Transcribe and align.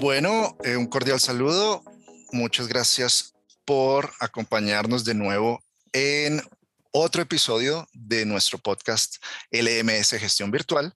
Bueno, 0.00 0.56
eh, 0.62 0.76
un 0.76 0.86
cordial 0.86 1.18
saludo. 1.18 1.82
Muchas 2.30 2.68
gracias 2.68 3.34
por 3.64 4.12
acompañarnos 4.20 5.04
de 5.04 5.14
nuevo 5.14 5.60
en 5.92 6.40
otro 6.92 7.22
episodio 7.22 7.88
de 7.92 8.24
nuestro 8.24 8.58
podcast 8.58 9.16
LMS 9.50 10.10
Gestión 10.10 10.52
Virtual, 10.52 10.94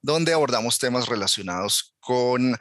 donde 0.00 0.32
abordamos 0.32 0.80
temas 0.80 1.06
relacionados 1.06 1.94
con 2.00 2.58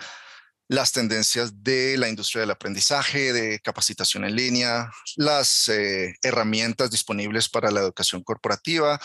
las 0.68 0.91
tendencias 0.91 1.64
de 1.64 1.98
la 1.98 2.09
industria 2.09 2.41
del 2.41 2.52
aprendizaje, 2.52 3.34
de 3.34 3.59
capacitación 3.59 4.23
en 4.23 4.36
línea, 4.36 4.91
las 5.16 5.68
eh, 5.68 6.13
herramientas 6.21 6.91
disponibles 6.91 7.50
para 7.50 7.71
la 7.71 7.79
educación 7.79 8.21
corporativa 8.23 9.02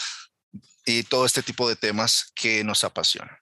y 0.84 1.04
todo 1.04 1.24
este 1.24 1.42
tipo 1.42 1.66
de 1.70 1.76
temas 1.76 2.30
que 2.34 2.62
nos 2.64 2.84
apasionan. 2.84 3.36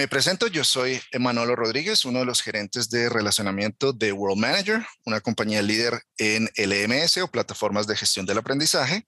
Me 0.00 0.08
presento, 0.08 0.46
yo 0.46 0.64
soy 0.64 0.98
Emanuelo 1.12 1.54
Rodríguez, 1.54 2.06
uno 2.06 2.20
de 2.20 2.24
los 2.24 2.40
gerentes 2.40 2.88
de 2.88 3.10
relacionamiento 3.10 3.92
de 3.92 4.12
World 4.12 4.40
Manager, 4.40 4.82
una 5.04 5.20
compañía 5.20 5.60
líder 5.60 6.00
en 6.16 6.48
LMS 6.56 7.18
o 7.18 7.28
plataformas 7.28 7.86
de 7.86 7.98
gestión 7.98 8.24
del 8.24 8.38
aprendizaje. 8.38 9.06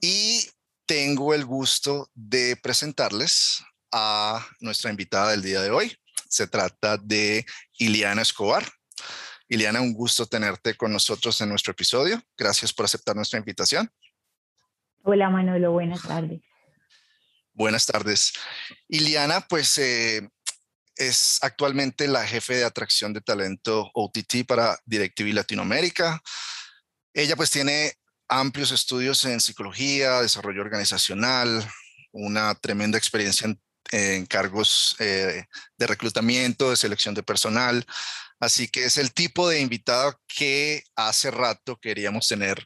Y 0.00 0.48
tengo 0.86 1.34
el 1.34 1.44
gusto 1.44 2.08
de 2.14 2.56
presentarles 2.56 3.62
a 3.92 4.46
nuestra 4.60 4.90
invitada 4.90 5.32
del 5.32 5.42
día 5.42 5.60
de 5.60 5.68
hoy. 5.68 5.94
Se 6.26 6.46
trata 6.46 6.96
de 6.96 7.44
Iliana 7.78 8.22
Escobar. 8.22 8.64
Iliana, 9.46 9.82
un 9.82 9.92
gusto 9.92 10.24
tenerte 10.24 10.74
con 10.74 10.90
nosotros 10.90 11.38
en 11.42 11.50
nuestro 11.50 11.72
episodio. 11.72 12.18
Gracias 12.34 12.72
por 12.72 12.86
aceptar 12.86 13.14
nuestra 13.14 13.38
invitación. 13.38 13.90
Hola 15.02 15.28
Manolo, 15.28 15.72
buenas 15.72 16.00
tardes. 16.00 16.47
Buenas 17.58 17.86
tardes. 17.86 18.34
Iliana, 18.86 19.40
pues 19.40 19.78
eh, 19.78 20.30
es 20.94 21.40
actualmente 21.42 22.06
la 22.06 22.24
jefe 22.24 22.54
de 22.54 22.64
atracción 22.64 23.12
de 23.12 23.20
talento 23.20 23.90
OTT 23.94 24.46
para 24.46 24.78
DirecTV 24.86 25.34
Latinoamérica. 25.34 26.22
Ella 27.12 27.34
pues 27.34 27.50
tiene 27.50 27.94
amplios 28.28 28.70
estudios 28.70 29.24
en 29.24 29.40
psicología, 29.40 30.22
desarrollo 30.22 30.62
organizacional, 30.62 31.68
una 32.12 32.54
tremenda 32.54 32.96
experiencia 32.96 33.52
en, 33.90 34.26
cargos 34.26 34.94
eh, 35.00 35.44
de 35.76 35.86
reclutamiento, 35.88 36.70
de 36.70 36.76
selección 36.76 37.16
de 37.16 37.24
personal. 37.24 37.84
Así 38.38 38.68
que 38.68 38.84
es 38.84 38.98
el 38.98 39.12
tipo 39.12 39.48
de 39.48 39.58
invitada 39.58 40.16
que 40.28 40.84
hace 40.94 41.32
rato 41.32 41.76
queríamos 41.80 42.28
tener 42.28 42.64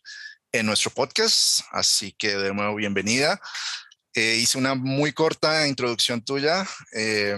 en 0.52 0.66
nuestro 0.66 0.90
podcast. 0.90 1.62
Así 1.70 2.12
que 2.12 2.36
de 2.36 2.52
nuevo, 2.52 2.74
bienvenida. 2.74 3.40
Eh, 4.14 4.40
hice 4.42 4.58
una 4.58 4.74
muy 4.74 5.12
corta 5.12 5.66
introducción 5.66 6.22
tuya 6.22 6.64
eh, 6.94 7.34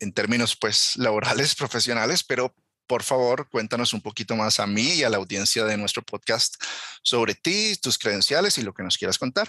en 0.00 0.12
términos 0.12 0.54
pues 0.54 0.96
laborales, 0.98 1.54
profesionales, 1.58 2.22
pero 2.22 2.54
por 2.86 3.02
favor 3.02 3.48
cuéntanos 3.48 3.94
un 3.94 4.02
poquito 4.02 4.36
más 4.36 4.60
a 4.60 4.66
mí 4.66 4.96
y 4.98 5.02
a 5.02 5.08
la 5.08 5.16
audiencia 5.16 5.64
de 5.64 5.78
nuestro 5.78 6.02
podcast 6.02 6.62
sobre 7.02 7.34
ti, 7.34 7.74
tus 7.82 7.96
credenciales 7.96 8.58
y 8.58 8.62
lo 8.62 8.74
que 8.74 8.82
nos 8.82 8.98
quieras 8.98 9.18
contar. 9.18 9.48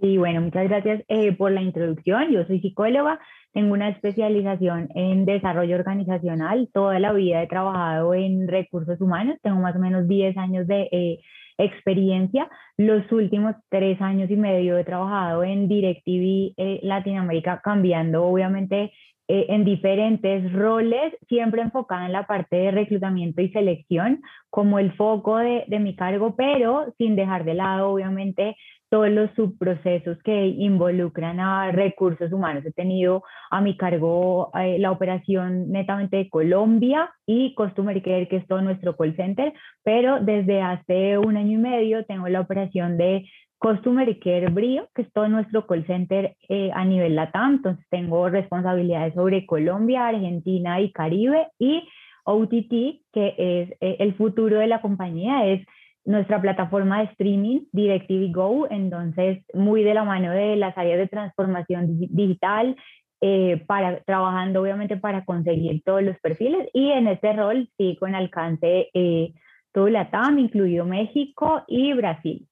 Sí, 0.00 0.18
bueno, 0.18 0.42
muchas 0.42 0.68
gracias 0.68 1.02
eh, 1.08 1.32
por 1.32 1.50
la 1.50 1.62
introducción. 1.62 2.30
Yo 2.30 2.44
soy 2.44 2.60
psicóloga, 2.60 3.18
tengo 3.52 3.72
una 3.72 3.88
especialización 3.88 4.88
en 4.94 5.24
desarrollo 5.24 5.74
organizacional. 5.74 6.68
Toda 6.72 7.00
la 7.00 7.12
vida 7.12 7.42
he 7.42 7.48
trabajado 7.48 8.14
en 8.14 8.46
recursos 8.46 9.00
humanos, 9.00 9.38
tengo 9.42 9.58
más 9.58 9.74
o 9.74 9.80
menos 9.80 10.06
10 10.06 10.36
años 10.36 10.68
de 10.68 11.18
experiencia. 11.58 12.48
Los 12.76 13.10
últimos 13.12 13.54
tres 13.68 14.00
años 14.00 14.30
y 14.30 14.36
medio 14.36 14.76
he 14.78 14.84
trabajado 14.84 15.44
en 15.44 15.68
DirecTV 15.68 16.54
eh, 16.56 16.80
Latinoamérica, 16.82 17.60
cambiando 17.62 18.24
obviamente 18.24 18.92
eh, 19.28 19.46
en 19.48 19.64
diferentes 19.64 20.52
roles, 20.52 21.14
siempre 21.28 21.62
enfocada 21.62 22.06
en 22.06 22.12
la 22.12 22.26
parte 22.26 22.56
de 22.56 22.70
reclutamiento 22.70 23.42
y 23.42 23.48
selección 23.50 24.22
como 24.50 24.78
el 24.78 24.92
foco 24.92 25.38
de, 25.38 25.64
de 25.66 25.80
mi 25.80 25.96
cargo, 25.96 26.36
pero 26.36 26.94
sin 26.98 27.16
dejar 27.16 27.44
de 27.44 27.54
lado 27.54 27.90
obviamente 27.90 28.56
todos 28.96 29.10
los 29.10 29.30
subprocesos 29.32 30.16
que 30.22 30.46
involucran 30.46 31.38
a 31.38 31.70
recursos 31.70 32.32
humanos. 32.32 32.64
He 32.64 32.72
tenido 32.72 33.22
a 33.50 33.60
mi 33.60 33.76
cargo 33.76 34.50
eh, 34.58 34.78
la 34.78 34.90
operación 34.90 35.70
netamente 35.70 36.16
de 36.16 36.30
Colombia 36.30 37.10
y 37.26 37.54
Customer 37.54 38.00
Care, 38.02 38.26
que 38.26 38.36
es 38.36 38.46
todo 38.46 38.62
nuestro 38.62 38.96
call 38.96 39.14
center, 39.14 39.52
pero 39.84 40.20
desde 40.20 40.62
hace 40.62 41.18
un 41.18 41.36
año 41.36 41.58
y 41.58 41.60
medio 41.60 42.06
tengo 42.06 42.26
la 42.28 42.40
operación 42.40 42.96
de 42.96 43.28
Customer 43.58 44.18
Care 44.18 44.48
Brio, 44.48 44.88
que 44.94 45.02
es 45.02 45.12
todo 45.12 45.28
nuestro 45.28 45.66
call 45.66 45.86
center 45.86 46.34
eh, 46.48 46.70
a 46.72 46.82
nivel 46.86 47.16
LATAM. 47.16 47.56
Entonces 47.56 47.84
tengo 47.90 48.30
responsabilidades 48.30 49.12
sobre 49.12 49.44
Colombia, 49.44 50.08
Argentina 50.08 50.80
y 50.80 50.90
Caribe 50.90 51.48
y 51.58 51.86
OTT, 52.24 53.02
que 53.12 53.34
es 53.36 53.76
eh, 53.82 53.96
el 53.98 54.14
futuro 54.14 54.58
de 54.58 54.68
la 54.68 54.80
compañía, 54.80 55.44
es 55.44 55.66
nuestra 56.06 56.40
plataforma 56.40 57.00
de 57.00 57.10
streaming, 57.10 57.66
DirecTV 57.72 58.32
Go, 58.32 58.68
entonces 58.70 59.44
muy 59.52 59.82
de 59.82 59.92
la 59.92 60.04
mano 60.04 60.30
de 60.30 60.56
las 60.56 60.76
áreas 60.78 60.98
de 60.98 61.08
transformación 61.08 61.98
digital, 61.98 62.76
eh, 63.20 63.64
para, 63.66 64.02
trabajando 64.04 64.60
obviamente 64.60 64.96
para 64.98 65.24
conseguir 65.24 65.82
todos 65.84 66.02
los 66.02 66.18
perfiles 66.20 66.68
y 66.74 66.90
en 66.90 67.08
este 67.08 67.32
rol 67.32 67.68
sí 67.78 67.96
con 67.98 68.14
alcance 68.14 68.90
eh, 68.92 69.32
todo 69.72 69.88
TAM, 70.10 70.38
incluido 70.38 70.84
México 70.84 71.64
y 71.66 71.92
Brasil. 71.92 72.48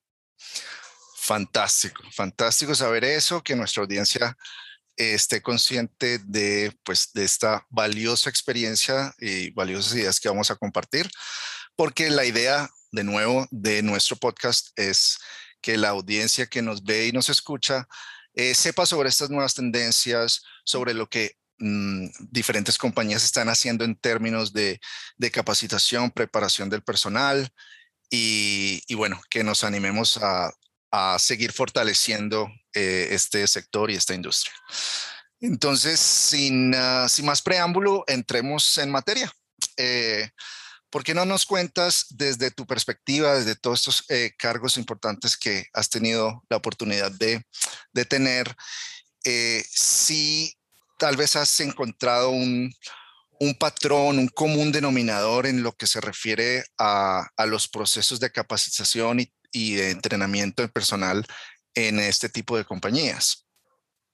Fantástico, 1.17 2.03
fantástico 2.11 2.75
saber 2.75 3.05
eso, 3.05 3.43
que 3.43 3.57
nuestra 3.57 3.83
audiencia 3.83 4.37
esté 4.97 5.41
consciente 5.43 6.19
de, 6.19 6.73
pues, 6.85 7.13
de 7.15 7.25
esta 7.25 7.67
valiosa 7.71 8.31
experiencia 8.31 9.13
y 9.19 9.51
valiosas 9.51 9.97
ideas 9.97 10.21
que 10.21 10.29
vamos 10.29 10.51
a 10.51 10.57
compartir, 10.57 11.09
porque 11.77 12.11
la 12.11 12.25
idea 12.25 12.69
de 12.95 13.05
nuevo 13.05 13.47
de 13.51 13.83
nuestro 13.83 14.17
podcast 14.17 14.69
es 14.77 15.19
que 15.61 15.77
la 15.77 15.89
audiencia 15.89 16.47
que 16.47 16.63
nos 16.63 16.85
ve 16.85 17.09
y 17.09 17.13
nos 17.13 17.29
escucha 17.29 17.89
eh, 18.35 18.55
sepa 18.55 18.87
sobre 18.87 19.09
estas 19.09 19.31
nuevas 19.31 19.55
tendencias, 19.55 20.43
sobre 20.65 20.95
lo 20.95 21.09
que 21.09 21.37
mm, 21.59 22.07
diferentes 22.31 22.79
compañías 22.79 23.25
están 23.25 23.49
haciendo 23.49 23.85
en 23.85 23.97
términos 23.97 24.53
de, 24.53 24.81
capacitación, 25.33 26.11
preparación 26.11 26.71
del 26.71 26.83
personal 26.83 27.49
y, 28.11 28.95
bueno, 28.95 29.21
que 29.29 29.43
nos 29.43 29.65
animemos 29.65 30.19
a, 30.23 30.53
seguir 31.19 31.51
fortaleciendo 31.51 32.49
eh, 32.73 33.09
este 33.11 33.45
sector 33.49 33.91
y 33.91 33.97
esta 33.97 34.15
industria. 34.15 34.55
Entonces, 35.41 35.99
sin, 35.99 36.73
ah, 36.73 37.09
más 37.25 37.43
preámbulo, 37.43 38.05
entremos 38.07 38.79
en 38.79 38.93
materia. 38.93 39.33
Eh, 39.77 40.31
¿Por 40.95 41.03
qué 41.03 41.13
no 41.13 41.25
nos 41.25 41.45
cuentas 41.45 42.07
desde 42.11 42.53
tu 42.53 42.67
perspectiva, 42.67 43.35
desde 43.35 43.57
todos 43.57 43.81
estos 43.81 44.09
eh, 44.11 44.31
cargos 44.39 44.77
importantes 44.77 45.37
que 45.37 45.65
has 45.73 45.91
tenido 45.91 46.45
la 46.49 46.57
oportunidad 46.57 47.11
de, 47.11 47.43
tener, 48.05 48.47
eh, 49.25 49.65
si 49.69 50.55
tal 50.97 51.17
vez 51.17 51.35
has 51.35 51.59
encontrado 51.59 52.31
un, 52.31 52.73
patrón, 53.59 54.21
un 54.21 54.29
común 54.29 54.71
denominador 54.71 55.47
en 55.47 55.65
lo 55.65 55.73
que 55.73 55.89
se 55.89 56.01
refiere 56.01 56.63
a, 56.79 57.27
los 57.49 57.67
procesos 57.67 58.21
de 58.21 58.31
capacitación 58.31 59.19
y, 59.19 59.33
y 59.51 59.75
de 59.75 59.91
entrenamiento 59.91 60.63
de 60.63 60.69
personal 60.69 61.27
en 61.75 61.99
este 61.99 62.29
tipo 62.29 62.57
de 62.57 62.65
compañías? 62.65 63.49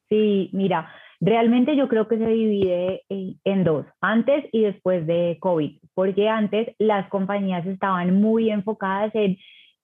Sí, 0.08 0.48
mira, 0.54 0.90
Realmente 1.20 1.76
yo 1.76 1.86
creo 1.88 2.08
que 2.08 2.16
se 2.16 2.26
divide 2.26 3.02
en 3.08 3.62
dos, 3.62 3.84
antes 4.00 4.46
y 4.52 4.62
después 4.62 5.06
de 5.06 5.36
COVID, 5.38 5.78
porque 5.92 6.30
antes 6.30 6.74
las 6.78 7.08
compañías 7.10 7.66
estaban 7.66 8.20
muy 8.20 8.50
enfocadas 8.50 9.14
en 9.14 9.36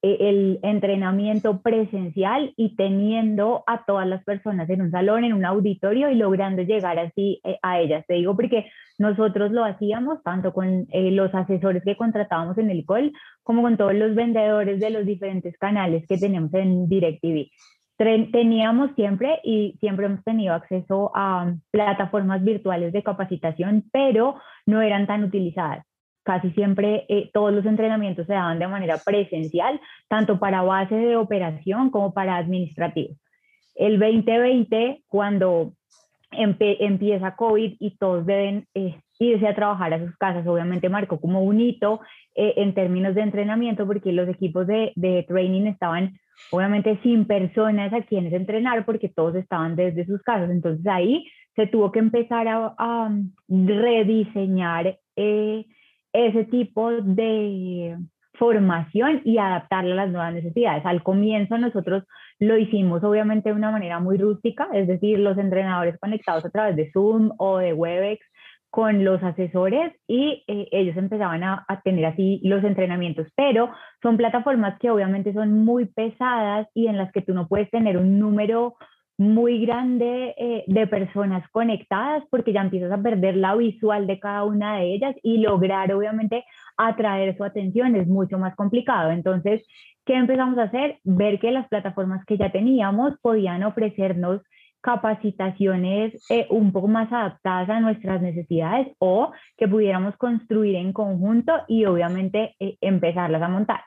eh, 0.02 0.16
el 0.20 0.60
entrenamiento 0.62 1.62
presencial 1.62 2.52
y 2.56 2.76
teniendo 2.76 3.64
a 3.66 3.84
todas 3.84 4.06
las 4.06 4.22
personas 4.24 4.70
en 4.70 4.82
un 4.82 4.90
salón, 4.90 5.24
en 5.24 5.32
un 5.32 5.44
auditorio 5.44 6.10
y 6.10 6.14
logrando 6.14 6.62
llegar 6.62 6.98
así 6.98 7.40
eh, 7.44 7.58
a 7.62 7.80
ellas. 7.80 8.04
Te 8.06 8.14
digo 8.14 8.36
porque 8.36 8.70
nosotros 8.98 9.52
lo 9.52 9.64
hacíamos 9.64 10.22
tanto 10.22 10.52
con 10.52 10.86
eh, 10.90 11.10
los 11.10 11.34
asesores 11.34 11.82
que 11.82 11.96
contratábamos 11.96 12.56
en 12.58 12.70
el 12.70 12.84
call 12.86 13.12
como 13.42 13.62
con 13.62 13.76
todos 13.76 13.94
los 13.94 14.14
vendedores 14.14 14.80
de 14.80 14.90
los 14.90 15.06
diferentes 15.06 15.56
canales 15.58 16.06
que 16.06 16.18
tenemos 16.18 16.52
en 16.54 16.88
DirecTV 16.88 17.50
teníamos 17.96 18.90
siempre 18.94 19.40
y 19.42 19.76
siempre 19.80 20.06
hemos 20.06 20.22
tenido 20.24 20.54
acceso 20.54 21.10
a 21.14 21.54
plataformas 21.70 22.44
virtuales 22.44 22.92
de 22.92 23.02
capacitación, 23.02 23.84
pero 23.92 24.36
no 24.66 24.82
eran 24.82 25.06
tan 25.06 25.24
utilizadas. 25.24 25.84
Casi 26.22 26.50
siempre 26.50 27.06
eh, 27.08 27.30
todos 27.32 27.52
los 27.52 27.64
entrenamientos 27.64 28.26
se 28.26 28.32
daban 28.32 28.58
de 28.58 28.68
manera 28.68 28.98
presencial, 28.98 29.80
tanto 30.08 30.38
para 30.38 30.62
base 30.62 30.94
de 30.94 31.16
operación 31.16 31.90
como 31.90 32.12
para 32.12 32.36
administrativos. 32.36 33.16
El 33.74 33.98
2020, 33.98 35.02
cuando 35.06 35.72
empieza 36.32 37.36
COVID 37.36 37.76
y 37.78 37.96
todos 37.96 38.26
deben 38.26 38.66
eh, 38.74 39.00
irse 39.18 39.46
a 39.46 39.54
trabajar 39.54 39.94
a 39.94 40.04
sus 40.04 40.16
casas, 40.16 40.46
obviamente 40.46 40.88
marcó 40.88 41.20
como 41.20 41.42
un 41.42 41.60
hito 41.60 42.00
eh, 42.34 42.54
en 42.56 42.74
términos 42.74 43.14
de 43.14 43.22
entrenamiento 43.22 43.86
porque 43.86 44.12
los 44.12 44.28
equipos 44.28 44.66
de, 44.66 44.92
de 44.94 45.24
training 45.26 45.66
estaban 45.66 46.18
obviamente 46.50 46.98
sin 47.02 47.26
personas 47.26 47.92
a 47.92 48.02
quienes 48.02 48.32
entrenar 48.32 48.84
porque 48.84 49.08
todos 49.08 49.34
estaban 49.34 49.76
desde 49.76 50.06
sus 50.06 50.22
casas. 50.22 50.50
Entonces 50.50 50.86
ahí 50.86 51.26
se 51.54 51.66
tuvo 51.66 51.90
que 51.90 51.98
empezar 51.98 52.46
a, 52.48 53.10
rediseñar 53.48 54.98
eh, 55.16 55.64
ese 56.12 56.44
tipo 56.44 56.90
de 56.92 57.96
formación 58.34 59.22
y 59.24 59.38
adaptarla 59.38 59.94
a 59.94 60.04
las 60.04 60.10
nuevas 60.10 60.34
necesidades. 60.34 60.84
Al 60.84 61.02
comienzo 61.02 61.56
nosotros 61.56 62.04
lo 62.38 62.58
hicimos 62.58 63.02
obviamente 63.02 63.48
de 63.48 63.54
una 63.54 63.70
manera 63.70 63.98
muy 63.98 64.18
rústica, 64.18 64.68
es 64.74 64.86
decir, 64.86 65.18
los 65.18 65.38
entrenadores 65.38 65.98
conectados 65.98 66.44
a 66.44 66.50
través 66.50 66.76
de 66.76 66.90
Zoom 66.92 67.32
o 67.38 67.56
de 67.56 67.72
Webex 67.72 68.20
con 68.76 69.06
los 69.06 69.22
asesores 69.22 69.90
y 70.06 70.44
eh, 70.46 70.68
ellos 70.70 70.98
empezaban 70.98 71.42
a, 71.42 71.64
a, 71.66 71.80
tener 71.80 72.04
así 72.04 72.42
los 72.44 72.62
entrenamientos, 72.62 73.26
pero 73.34 73.70
son 74.02 74.18
plataformas 74.18 74.78
que 74.78 74.90
obviamente 74.90 75.32
son 75.32 75.64
muy 75.64 75.86
pesadas 75.86 76.68
y 76.74 76.86
en 76.86 76.98
las 76.98 77.10
que 77.10 77.22
tú 77.22 77.32
no 77.32 77.48
puedes 77.48 77.70
tener 77.70 77.96
un 77.96 78.18
número 78.18 78.74
muy 79.16 79.64
grande 79.64 80.34
eh, 80.36 80.64
de 80.66 80.86
personas 80.88 81.48
conectadas 81.52 82.22
porque 82.30 82.52
ya 82.52 82.60
empiezas 82.60 82.92
a 82.92 83.02
perder 83.02 83.38
la 83.38 83.54
visual 83.56 84.06
de 84.06 84.20
cada 84.20 84.44
una 84.44 84.76
de 84.76 84.92
ellas 84.92 85.16
y 85.22 85.38
lograr 85.38 85.90
obviamente 85.94 86.44
atraer 86.76 87.34
su 87.34 87.44
atención 87.44 87.96
es 87.96 88.06
mucho 88.06 88.36
más 88.36 88.54
complicado. 88.56 89.10
Entonces, 89.10 89.62
¿qué 90.04 90.16
empezamos 90.16 90.58
a 90.58 90.64
hacer? 90.64 90.98
Ver 91.02 91.40
que 91.40 91.50
las 91.50 91.66
plataformas 91.68 92.26
que 92.26 92.36
ya 92.36 92.52
teníamos 92.52 93.18
podían 93.22 93.62
ofrecernos 93.62 94.42
capacitaciones 94.86 96.14
eh, 96.30 96.46
un 96.48 96.70
poco 96.70 96.86
más 96.86 97.12
adaptadas 97.12 97.68
a 97.70 97.80
nuestras 97.80 98.22
necesidades 98.22 98.86
o 99.00 99.32
que 99.56 99.66
pudiéramos 99.66 100.16
construir 100.16 100.76
en 100.76 100.92
conjunto 100.92 101.52
y 101.66 101.86
obviamente 101.86 102.54
eh, 102.60 102.76
empezarlas 102.80 103.42
a 103.42 103.48
montar. 103.48 103.80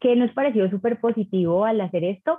¿Qué 0.00 0.16
nos 0.16 0.32
pareció 0.32 0.70
súper 0.70 0.98
positivo 0.98 1.66
al 1.66 1.78
hacer 1.82 2.04
esto? 2.04 2.38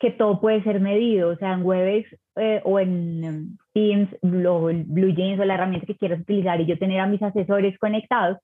Que 0.00 0.10
todo 0.10 0.40
puede 0.40 0.64
ser 0.64 0.80
medido, 0.80 1.28
o 1.28 1.36
sea, 1.36 1.52
en 1.52 1.64
Webex 1.64 2.08
eh, 2.34 2.62
o 2.64 2.80
en 2.80 3.24
em, 3.24 3.56
Teams, 3.74 4.08
Blue 4.22 5.14
Jeans 5.14 5.38
o 5.40 5.44
la 5.44 5.54
herramienta 5.54 5.86
que 5.86 5.96
quieras 5.96 6.22
utilizar 6.22 6.60
y 6.60 6.66
yo 6.66 6.80
tener 6.80 6.98
a 6.98 7.06
mis 7.06 7.22
asesores 7.22 7.78
conectados, 7.78 8.38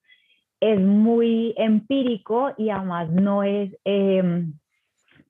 es 0.60 0.80
muy 0.80 1.54
empírico 1.56 2.52
y 2.56 2.70
además 2.70 3.10
no 3.10 3.42
es 3.42 3.76
em, 3.82 4.52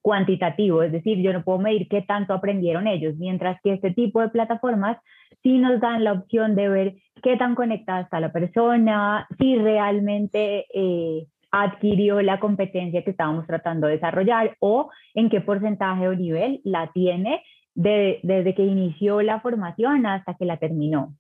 cuantitativo, 0.07 0.85
es 0.85 0.93
decir, 0.93 1.19
yo 1.19 1.33
no 1.33 1.43
puedo 1.43 1.59
medir 1.59 1.89
qué 1.89 2.01
tanto 2.01 2.33
aprendieron 2.33 2.87
ellos, 2.87 3.17
mientras 3.17 3.61
que 3.61 3.73
este 3.73 3.91
tipo 3.91 4.21
de 4.21 4.29
plataformas 4.29 4.99
sí 5.43 5.59
nos 5.59 5.81
dan 5.81 6.05
la 6.05 6.13
opción 6.13 6.55
de 6.55 6.69
ver 6.69 6.95
qué 7.25 7.37
tan 7.37 7.57
conectada 7.57 8.03
está 8.03 8.21
la 8.21 8.31
persona, 8.31 9.27
si 9.37 9.57
realmente 9.57 10.65
eh, 10.73 11.27
adquirió 11.51 12.23
la 12.23 12.39
competencia 12.39 13.03
que 13.03 13.11
estábamos 13.11 13.49
tratando 13.49 13.89
de 13.89 13.95
desarrollar 13.95 14.57
o 14.61 14.91
en 15.15 15.29
qué 15.29 15.41
porcentaje 15.41 16.07
o 16.07 16.15
nivel 16.15 16.61
la 16.63 16.93
tiene 16.93 17.43
desde 17.75 18.55
que 18.55 18.63
inició 18.63 19.23
la 19.23 19.41
formación 19.41 20.07
hasta 20.07 20.35
que 20.35 20.45
la 20.45 20.57
terminó. 20.57 21.17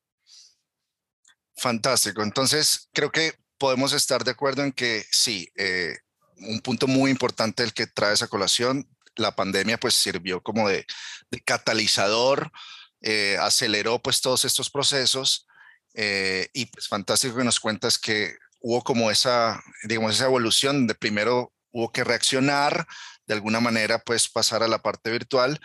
Fantástico. 1.56 2.22
Entonces, 2.22 2.88
creo 2.94 3.10
que 3.10 3.32
podemos 3.58 3.92
estar 3.92 4.22
de 4.22 4.30
acuerdo 4.30 4.62
en 4.62 4.70
que 4.70 5.02
sí, 5.10 5.48
eh, 5.56 5.94
un 6.38 6.60
punto 6.60 6.86
muy 6.86 7.10
importante 7.10 7.62
el 7.62 7.72
que 7.72 7.86
trae 7.86 8.14
esa 8.14 8.28
colación, 8.28 8.88
la 9.16 9.34
pandemia 9.34 9.78
pues 9.78 9.94
sirvió 9.94 10.42
como 10.42 10.68
de, 10.68 10.86
catalizador, 11.44 12.50
eh, 13.00 13.36
aceleró 13.40 14.00
pues 14.00 14.20
todos 14.20 14.44
estos 14.44 14.70
procesos 14.70 15.46
eh, 15.94 16.48
y 16.52 16.66
pues 16.66 16.88
fantástico 16.88 17.36
que 17.36 17.44
nos 17.44 17.60
cuentas 17.60 17.98
que 17.98 18.36
hubo 18.60 18.82
como 18.82 19.10
esa, 19.10 19.62
digamos, 19.84 20.14
esa 20.14 20.26
evolución 20.26 20.86
de 20.86 20.94
primero 20.94 21.52
hubo 21.72 21.92
que 21.92 22.04
reaccionar, 22.04 22.86
de 23.26 23.34
alguna 23.34 23.60
manera 23.60 23.98
pues 23.98 24.28
pasar 24.28 24.62
a 24.62 24.68
la 24.68 24.78
parte 24.78 25.10
virtual, 25.10 25.60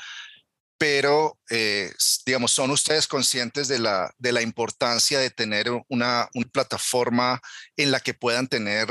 pero 0.78 1.40
eh, 1.50 1.94
digamos, 2.26 2.52
son 2.52 2.72
ustedes 2.72 3.08
conscientes 3.08 3.68
de 3.68 3.80
la, 3.80 4.14
de 4.18 4.32
la 4.32 4.42
importancia 4.42 5.20
de 5.20 5.30
tener 5.30 5.70
una, 5.90 6.28
una 6.34 6.50
plataforma 6.52 7.40
en 7.78 7.92
la 7.92 8.00
que 8.00 8.14
puedan 8.14 8.48
tener 8.48 8.90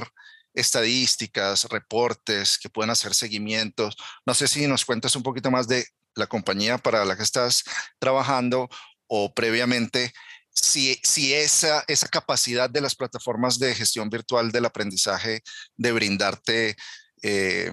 estadísticas, 0.60 1.64
reportes, 1.64 2.58
que 2.58 2.68
puedan 2.68 2.90
hacer 2.90 3.14
seguimientos. 3.14 3.96
No 4.26 4.34
sé 4.34 4.48
si 4.48 4.66
nos 4.66 4.84
cuentas 4.84 5.16
un 5.16 5.22
poquito 5.22 5.50
más 5.50 5.66
de 5.68 5.86
la 6.14 6.26
compañía 6.26 6.78
para 6.78 7.04
la 7.04 7.16
que 7.16 7.22
estás 7.22 7.64
trabajando 7.98 8.68
o 9.06 9.34
previamente 9.34 10.12
si, 10.52 11.00
esa, 11.34 11.84
capacidad 12.10 12.68
de 12.68 12.80
las 12.80 12.94
plataformas 12.94 13.58
de 13.58 13.74
gestión 13.74 14.10
virtual 14.10 14.50
del 14.52 14.66
aprendizaje 14.66 15.42
de 15.76 15.92
brindarte 15.92 16.76
eh, 17.22 17.72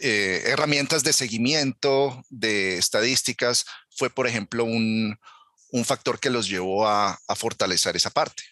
eh, 0.00 0.42
herramientas 0.46 1.02
de 1.04 1.12
seguimiento, 1.12 2.24
de 2.30 2.78
estadísticas, 2.78 3.66
fue, 3.90 4.10
por 4.10 4.26
ejemplo, 4.26 4.64
un, 4.64 5.18
factor 5.84 6.20
que 6.20 6.30
los 6.30 6.48
llevó 6.48 6.86
a 6.86 7.18
fortalecer 7.34 7.96
esa 7.96 8.10
parte. 8.10 8.44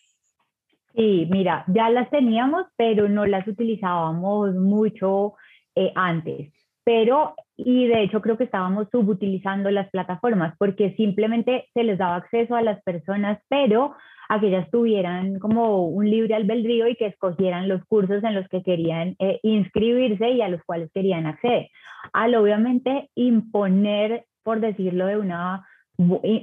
Sí, 0.95 1.27
mira, 1.31 1.65
ya 1.69 1.89
las 1.89 2.11
teníamos, 2.11 2.67
pero 2.77 3.09
no 3.09 3.25
las 3.25 3.47
utilizábamos 3.49 4.55
mucho 4.55 5.35
eh, 5.75 5.93
antes. 5.95 6.53
Pero, 6.85 7.35
y 7.57 7.87
de 7.87 8.03
hecho 8.03 8.21
creo 8.21 8.37
que 8.37 8.45
estábamos 8.45 8.89
subutilizando 8.91 9.71
las 9.71 9.89
plataformas 9.91 10.55
porque 10.59 10.95
simplemente 10.97 11.69
se 11.73 11.85
les 11.85 11.97
daba 11.97 12.17
acceso 12.17 12.57
a 12.57 12.63
las 12.63 12.83
personas, 12.83 13.39
pero 13.49 13.95
a 14.29 14.41
que 14.41 14.49
ellas 14.49 14.71
tuvieran 14.71 15.39
como 15.39 15.87
un 15.87 16.11
libre 16.11 16.35
albedrío 16.35 16.89
y 16.89 16.97
que 16.97 17.07
escogieran 17.07 17.69
los 17.69 17.85
cursos 17.85 18.25
en 18.25 18.35
los 18.35 18.49
que 18.49 18.63
querían 18.63 19.15
eh, 19.19 19.39
inscribirse 19.43 20.31
y 20.31 20.43
a 20.43 20.49
los 20.49 20.63
cuales 20.65 20.91
querían 20.93 21.27
acceder. 21.27 21.69
Al 22.13 22.35
obviamente 22.35 23.11
imponer, 23.15 24.25
por 24.43 24.61
decirlo 24.61 25.07
de 25.07 25.19
una 25.19 25.67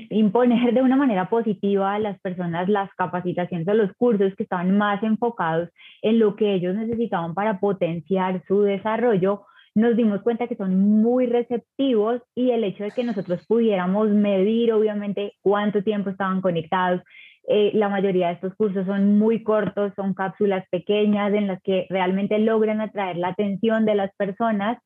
imponer 0.09 0.73
de 0.73 0.81
una 0.81 0.95
manera 0.95 1.29
positiva 1.29 1.94
a 1.94 2.00
las 2.00 2.19
personas 2.19 2.69
las 2.69 2.94
capacitaciones 2.95 3.67
o 3.67 3.73
los 3.73 3.94
cursos 3.94 4.33
que 4.35 4.44
estaban 4.44 4.77
más 4.77 5.01
enfocados 5.03 5.69
en 6.01 6.19
lo 6.19 6.35
que 6.35 6.53
ellos 6.53 6.75
necesitaban 6.75 7.33
para 7.33 7.59
potenciar 7.59 8.44
su 8.47 8.61
desarrollo, 8.61 9.44
nos 9.75 9.95
dimos 9.95 10.21
cuenta 10.21 10.47
que 10.47 10.56
son 10.56 11.01
muy 11.01 11.27
receptivos 11.27 12.21
y 12.35 12.51
el 12.51 12.63
hecho 12.63 12.83
de 12.83 12.91
que 12.91 13.03
nosotros 13.03 13.45
pudiéramos 13.47 14.09
medir 14.09 14.73
obviamente 14.73 15.33
cuánto 15.41 15.83
tiempo 15.83 16.09
estaban 16.09 16.41
conectados. 16.41 17.01
Eh, 17.47 17.71
la 17.73 17.89
mayoría 17.89 18.27
de 18.27 18.33
estos 18.33 18.53
cursos 18.55 18.85
son 18.85 19.17
muy 19.17 19.44
cortos, 19.44 19.94
son 19.95 20.13
cápsulas 20.13 20.65
pequeñas 20.69 21.33
en 21.33 21.47
las 21.47 21.62
que 21.63 21.88
realmente 21.89 22.38
logran 22.39 22.81
atraer 22.81 23.17
la 23.17 23.29
atención 23.29 23.85
de 23.85 23.95
las 23.95 24.13
personas 24.15 24.77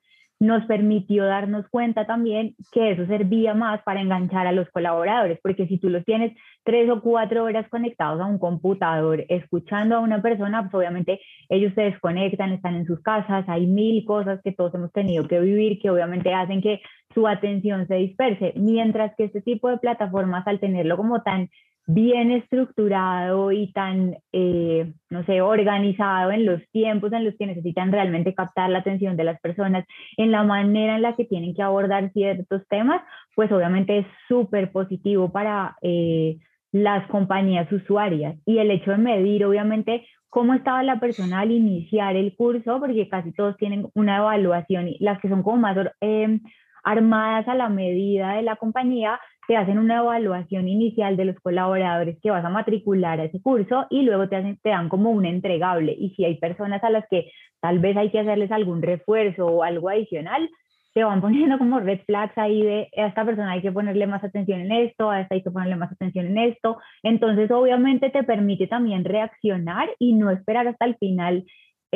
nos 0.43 0.65
permitió 0.65 1.25
darnos 1.25 1.67
cuenta 1.69 2.05
también 2.05 2.55
que 2.71 2.91
eso 2.91 3.05
servía 3.05 3.53
más 3.53 3.81
para 3.83 4.01
enganchar 4.01 4.45
a 4.45 4.51
los 4.51 4.69
colaboradores, 4.69 5.39
porque 5.41 5.67
si 5.67 5.77
tú 5.77 5.89
los 5.89 6.03
tienes 6.03 6.33
tres 6.63 6.89
o 6.89 7.01
cuatro 7.01 7.45
horas 7.45 7.67
conectados 7.69 8.19
a 8.19 8.25
un 8.25 8.37
computador, 8.37 9.25
escuchando 9.29 9.95
a 9.95 9.99
una 9.99 10.21
persona, 10.21 10.63
pues 10.63 10.73
obviamente 10.73 11.21
ellos 11.47 11.73
se 11.75 11.83
desconectan, 11.83 12.51
están 12.51 12.75
en 12.75 12.85
sus 12.85 13.01
casas, 13.01 13.45
hay 13.47 13.67
mil 13.67 14.03
cosas 14.03 14.41
que 14.43 14.51
todos 14.51 14.73
hemos 14.75 14.91
tenido 14.91 15.27
que 15.27 15.39
vivir 15.39 15.79
que 15.79 15.89
obviamente 15.89 16.33
hacen 16.33 16.61
que 16.61 16.81
su 17.13 17.25
atención 17.25 17.87
se 17.87 17.95
disperse, 17.95 18.53
mientras 18.57 19.15
que 19.15 19.25
este 19.25 19.41
tipo 19.41 19.69
de 19.69 19.77
plataformas, 19.77 20.45
al 20.45 20.59
tenerlo 20.59 20.97
como 20.97 21.21
tan 21.21 21.49
bien 21.85 22.31
estructurado 22.31 23.51
y 23.51 23.71
tan, 23.73 24.17
eh, 24.31 24.93
no 25.09 25.25
sé, 25.25 25.41
organizado 25.41 26.31
en 26.31 26.45
los 26.45 26.61
tiempos 26.71 27.11
en 27.13 27.25
los 27.25 27.35
que 27.35 27.45
necesitan 27.45 27.91
realmente 27.91 28.33
captar 28.33 28.69
la 28.69 28.79
atención 28.79 29.17
de 29.17 29.25
las 29.25 29.39
personas, 29.41 29.85
en 30.17 30.31
la 30.31 30.43
manera 30.43 30.95
en 30.95 31.01
la 31.01 31.15
que 31.15 31.25
tienen 31.25 31.53
que 31.53 31.61
abordar 31.61 32.11
ciertos 32.13 32.65
temas, 32.69 33.01
pues 33.35 33.51
obviamente 33.51 33.99
es 33.99 34.05
súper 34.27 34.71
positivo 34.71 35.31
para 35.31 35.75
eh, 35.81 36.37
las 36.71 37.05
compañías 37.07 37.71
usuarias. 37.71 38.37
Y 38.45 38.59
el 38.59 38.71
hecho 38.71 38.91
de 38.91 38.97
medir, 38.97 39.45
obviamente, 39.45 40.05
cómo 40.29 40.53
estaba 40.55 40.81
la 40.83 40.99
persona 40.99 41.41
al 41.41 41.51
iniciar 41.51 42.15
el 42.15 42.35
curso, 42.35 42.79
porque 42.79 43.07
casi 43.09 43.31
todos 43.33 43.55
tienen 43.57 43.87
una 43.93 44.17
evaluación 44.17 44.87
y 44.87 44.97
las 44.99 45.19
que 45.19 45.29
son 45.29 45.43
como 45.43 45.57
más 45.57 45.77
eh, 46.01 46.39
armadas 46.83 47.47
a 47.47 47.55
la 47.55 47.69
medida 47.69 48.35
de 48.35 48.43
la 48.43 48.55
compañía, 48.55 49.19
te 49.47 49.57
hacen 49.57 49.77
una 49.77 49.99
evaluación 49.99 50.67
inicial 50.67 51.17
de 51.17 51.25
los 51.25 51.39
colaboradores 51.39 52.17
que 52.21 52.31
vas 52.31 52.45
a 52.45 52.49
matricular 52.49 53.19
a 53.19 53.25
ese 53.25 53.41
curso 53.41 53.87
y 53.89 54.03
luego 54.03 54.29
te, 54.29 54.37
hacen, 54.37 54.57
te 54.61 54.69
dan 54.69 54.89
como 54.89 55.11
un 55.11 55.25
entregable. 55.25 55.95
Y 55.97 56.11
si 56.11 56.25
hay 56.25 56.35
personas 56.37 56.83
a 56.83 56.89
las 56.89 57.05
que 57.09 57.31
tal 57.59 57.79
vez 57.79 57.97
hay 57.97 58.09
que 58.09 58.19
hacerles 58.19 58.51
algún 58.51 58.81
refuerzo 58.81 59.47
o 59.47 59.63
algo 59.63 59.89
adicional, 59.89 60.49
te 60.93 61.03
van 61.03 61.21
poniendo 61.21 61.57
como 61.57 61.79
red 61.79 62.01
flags 62.05 62.37
ahí 62.37 62.61
de 62.61 62.89
a 62.97 63.07
esta 63.07 63.25
persona 63.25 63.51
hay 63.51 63.61
que 63.61 63.71
ponerle 63.71 64.07
más 64.07 64.23
atención 64.23 64.61
en 64.61 64.71
esto, 64.71 65.09
a 65.09 65.21
esta 65.21 65.35
hay 65.35 65.43
que 65.43 65.51
ponerle 65.51 65.75
más 65.75 65.91
atención 65.91 66.27
en 66.27 66.37
esto. 66.37 66.77
Entonces, 67.01 67.51
obviamente 67.51 68.09
te 68.09 68.23
permite 68.23 68.67
también 68.67 69.03
reaccionar 69.03 69.89
y 69.99 70.13
no 70.13 70.29
esperar 70.29 70.67
hasta 70.67 70.85
el 70.85 70.95
final 70.95 71.43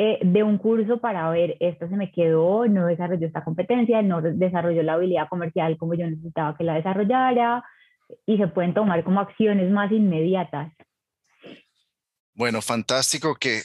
eh, 0.00 0.20
de 0.22 0.44
un 0.44 0.58
curso 0.58 1.00
para 1.00 1.28
ver, 1.30 1.56
esto 1.58 1.88
se 1.88 1.96
me 1.96 2.12
quedó, 2.12 2.68
no 2.68 2.86
desarrolló 2.86 3.26
esta 3.26 3.42
competencia, 3.42 4.00
no 4.00 4.22
desarrolló 4.22 4.84
la 4.84 4.92
habilidad 4.92 5.28
comercial 5.28 5.76
como 5.76 5.94
yo 5.94 6.06
necesitaba 6.06 6.56
que 6.56 6.62
la 6.62 6.74
desarrollara 6.74 7.64
y 8.24 8.38
se 8.38 8.46
pueden 8.46 8.74
tomar 8.74 9.02
como 9.02 9.18
acciones 9.18 9.72
más 9.72 9.90
inmediatas. 9.90 10.72
Bueno, 12.32 12.62
fantástico 12.62 13.34
que, 13.34 13.62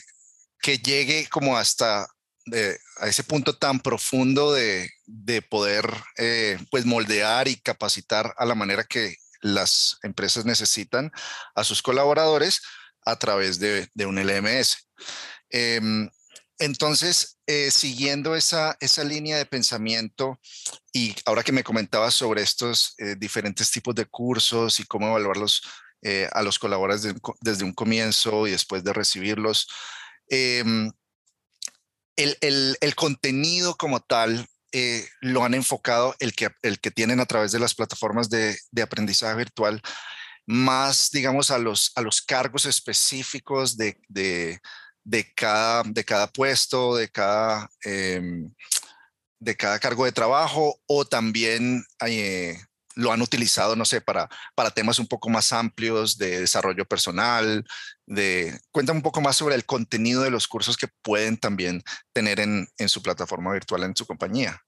que 0.60 0.78
llegue 0.78 1.28
como 1.30 1.56
hasta 1.56 2.04
de, 2.46 2.78
a 2.98 3.06
ese 3.06 3.22
punto 3.22 3.56
tan 3.56 3.78
profundo 3.78 4.52
de, 4.52 4.90
de 5.06 5.40
poder 5.40 5.84
eh, 6.18 6.58
pues 6.72 6.84
moldear 6.84 7.46
y 7.46 7.60
capacitar 7.60 8.34
a 8.36 8.44
la 8.44 8.56
manera 8.56 8.82
que 8.82 9.18
las 9.40 10.00
empresas 10.02 10.44
necesitan 10.44 11.12
a 11.54 11.62
sus 11.62 11.80
colaboradores 11.80 12.60
a 13.06 13.16
través 13.20 13.60
de, 13.60 13.88
un 14.04 14.18
LMS. 14.18 14.88
Em, 15.48 16.10
entonces, 16.58 17.38
eh, 17.46 17.70
siguiendo 17.70 18.36
esa, 18.36 18.76
esa 18.80 19.04
línea 19.04 19.36
de 19.36 19.46
pensamiento 19.46 20.40
y 20.92 21.14
ahora 21.26 21.42
que 21.42 21.52
me 21.52 21.64
comentabas 21.64 22.14
sobre 22.14 22.42
estos 22.42 22.94
eh, 22.98 23.16
diferentes 23.18 23.70
tipos 23.70 23.94
de 23.94 24.06
cursos 24.06 24.78
y 24.78 24.84
cómo 24.84 25.08
evaluarlos 25.08 25.62
eh, 26.02 26.28
a 26.32 26.42
los 26.42 26.58
colaboradores 26.58 27.14
desde 27.40 27.64
un 27.64 27.72
comienzo 27.72 28.46
y 28.46 28.52
después 28.52 28.84
de 28.84 28.92
recibirlos, 28.92 29.68
em, 30.28 30.92
el, 32.16 32.36
el, 32.80 32.94
contenido 32.94 33.74
como 33.76 34.00
tal 34.00 34.46
lo 35.20 35.44
han 35.44 35.54
enfocado 35.54 36.14
el 36.20 36.34
que, 36.34 36.50
el 36.62 36.78
que 36.80 36.90
tienen 36.90 37.20
a 37.20 37.26
través 37.26 37.52
de 37.52 37.58
las 37.58 37.74
plataformas 37.74 38.30
de, 38.30 38.56
de 38.70 38.82
aprendizaje 38.82 39.36
virtual 39.36 39.82
más, 40.46 41.10
digamos, 41.10 41.50
a 41.50 41.58
los, 41.58 41.92
a 41.96 42.02
los 42.02 42.20
cargos 42.22 42.66
específicos 42.66 43.76
de, 43.76 44.60
de 45.04 45.32
cada, 45.34 45.82
de 45.84 46.04
cada 46.04 46.26
puesto, 46.28 46.96
de 46.96 47.08
cada, 47.08 47.68
em, 47.84 48.50
de 49.38 49.56
cada 49.56 49.78
cargo 49.78 50.04
de 50.04 50.12
trabajo, 50.12 50.76
o 50.86 51.04
también 51.04 51.84
eh, 52.06 52.56
lo 52.96 53.12
han 53.12 53.22
utilizado, 53.22 53.76
no 53.76 53.84
sé, 53.84 54.00
para, 54.00 54.28
para 54.54 54.70
temas 54.70 54.98
un 54.98 55.06
poco 55.06 55.28
más 55.28 55.52
amplios 55.52 56.16
de 56.16 56.40
desarrollo 56.40 56.84
personal, 56.84 57.64
de... 58.06 58.52
Cuéntame 58.70 58.98
un 58.98 59.02
poco 59.02 59.20
más 59.20 59.36
sobre 59.36 59.54
el 59.54 59.64
contenido 59.64 60.22
de 60.22 60.30
los 60.30 60.48
cursos 60.48 60.76
que 60.76 60.88
pueden 61.02 61.36
también 61.36 61.82
tener 62.12 62.40
en, 62.40 62.66
en 62.78 62.88
su 62.88 63.02
plataforma 63.02 63.52
virtual, 63.52 63.84
en 63.84 63.96
su 63.96 64.06
compañía. 64.06 64.60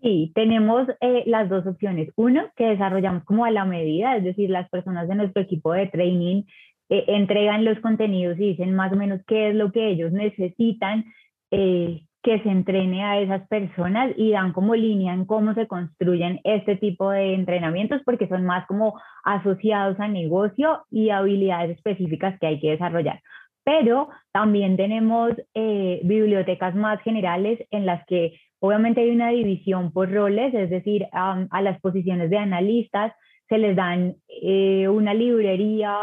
Sí, 0.00 0.30
tenemos 0.34 0.88
eh, 1.00 1.24
las 1.26 1.48
dos 1.48 1.66
opciones. 1.66 2.10
Uno, 2.14 2.50
que 2.56 2.64
desarrollamos 2.64 3.24
como 3.24 3.44
a 3.44 3.50
la 3.50 3.64
medida, 3.64 4.16
es 4.16 4.22
decir, 4.22 4.48
las 4.48 4.68
personas 4.70 5.08
de 5.08 5.16
nuestro 5.16 5.42
equipo 5.42 5.72
de 5.72 5.88
training 5.88 6.44
eh, 6.88 7.04
entregan 7.08 7.64
los 7.64 7.78
contenidos 7.80 8.38
y 8.38 8.50
dicen 8.50 8.74
más 8.74 8.92
o 8.92 8.96
menos 8.96 9.20
qué 9.26 9.50
es 9.50 9.54
lo 9.54 9.72
que 9.72 9.88
ellos 9.88 10.12
necesitan 10.12 11.04
eh, 11.50 12.02
que 12.22 12.40
se 12.40 12.50
entrene 12.50 13.04
a 13.04 13.20
esas 13.20 13.46
personas 13.48 14.12
y 14.16 14.32
dan 14.32 14.52
como 14.52 14.74
línea 14.74 15.14
en 15.14 15.24
cómo 15.24 15.54
se 15.54 15.66
construyen 15.66 16.40
este 16.44 16.76
tipo 16.76 17.10
de 17.10 17.34
entrenamientos 17.34 18.02
porque 18.04 18.28
son 18.28 18.44
más 18.44 18.66
como 18.66 19.00
asociados 19.24 19.98
a 20.00 20.08
negocio 20.08 20.84
y 20.90 21.10
habilidades 21.10 21.76
específicas 21.76 22.38
que 22.40 22.46
hay 22.46 22.60
que 22.60 22.70
desarrollar. 22.70 23.20
Pero 23.64 24.08
también 24.32 24.76
tenemos 24.76 25.32
bibliotecas 25.54 26.74
más 26.74 27.00
generales 27.02 27.60
en 27.70 27.84
las 27.84 28.04
que 28.06 28.40
Obviamente 28.60 29.00
hay 29.00 29.10
una 29.10 29.30
división 29.30 29.92
por 29.92 30.10
roles, 30.10 30.52
es 30.52 30.68
decir, 30.68 31.06
a 31.12 31.62
las 31.62 31.80
posiciones 31.80 32.28
de 32.30 32.38
analistas 32.38 33.12
se 33.48 33.58
les 33.58 33.76
dan 33.76 34.16
eh, 34.28 34.88
una 34.88 35.14
librería 35.14 35.96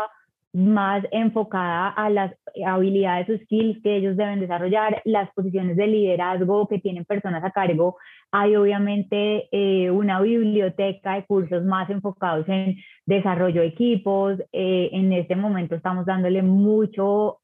más 0.56 1.04
enfocada 1.12 1.90
a 1.90 2.10
las 2.10 2.34
habilidades 2.66 3.30
o 3.30 3.44
skills 3.44 3.84
que 3.84 3.98
ellos 3.98 4.16
deben 4.16 4.40
desarrollar, 4.40 5.02
las 5.04 5.30
posiciones 5.34 5.76
de 5.76 5.86
liderazgo 5.86 6.66
que 6.70 6.80
tienen 6.80 7.04
personas 7.04 7.44
a 7.44 7.52
cargo. 7.52 7.98
Hay 8.38 8.54
obviamente 8.58 9.48
eh, 9.50 9.90
una 9.90 10.20
biblioteca 10.20 11.14
de 11.14 11.24
cursos 11.24 11.64
más 11.64 11.90
enfocados 11.90 12.46
en 12.50 12.76
desarrollo 13.06 13.62
de 13.62 13.68
equipos. 13.68 14.38
Eh, 14.52 14.90
en 14.92 15.14
este 15.14 15.38
momento 15.38 15.74
estamos 15.74 16.06
dándole 16.06 16.44
mucho, 16.44 17.40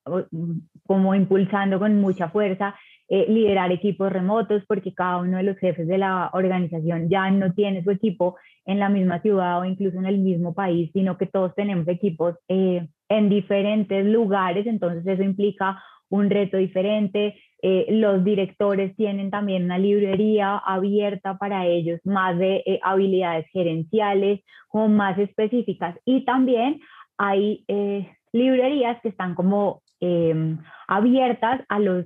como 0.86 1.15
impulsando 1.15 1.79
con 1.79 2.01
mucha 2.01 2.27
fuerza 2.27 2.75
eh, 3.07 3.25
liderar 3.29 3.71
equipos 3.71 4.12
remotos 4.12 4.63
porque 4.67 4.93
cada 4.93 5.19
uno 5.19 5.38
de 5.38 5.43
los 5.43 5.57
jefes 5.60 5.88
de 5.88 5.98
la 5.98 6.29
organización 6.33 7.07
ya 7.07 7.31
no 7.31 7.53
tiene 7.53 7.86
su 7.86 7.91
equipo 7.91 8.36
en 8.65 8.79
la 8.79 8.89
misma 8.89 9.21
ciudad 9.21 9.62
o 9.62 9.63
incluso 9.63 9.98
en 9.98 10.07
el 10.07 10.17
mismo 10.17 10.53
país, 10.53 10.89
sino 10.91 11.17
que 11.17 11.25
todos 11.25 11.55
tenemos 11.55 11.88
equipos 11.88 12.36
en 12.50 13.29
diferentes 13.29 14.05
lugares, 14.05 14.67
entonces 14.67 15.07
eso 15.07 15.24
implica 15.24 15.81
un 16.11 16.29
reto 16.29 16.57
diferente. 16.57 17.35
Eh, 17.63 17.87
los 17.89 18.23
directores 18.23 18.95
tienen 18.95 19.31
también 19.31 19.65
una 19.65 19.79
librería 19.79 20.57
abierta 20.57 21.39
para 21.39 21.65
ellos, 21.65 21.99
más 22.03 22.37
de 22.37 22.79
habilidades 22.83 23.47
gerenciales 23.51 24.41
o 24.69 24.87
más 24.87 25.17
específicas. 25.17 25.97
Y 26.05 26.23
también 26.25 26.79
hay 27.17 27.65
librerías 28.31 29.01
que 29.01 29.09
están 29.09 29.35
como 29.35 29.81
abiertas 30.87 31.61
a 31.69 31.79
los 31.79 32.05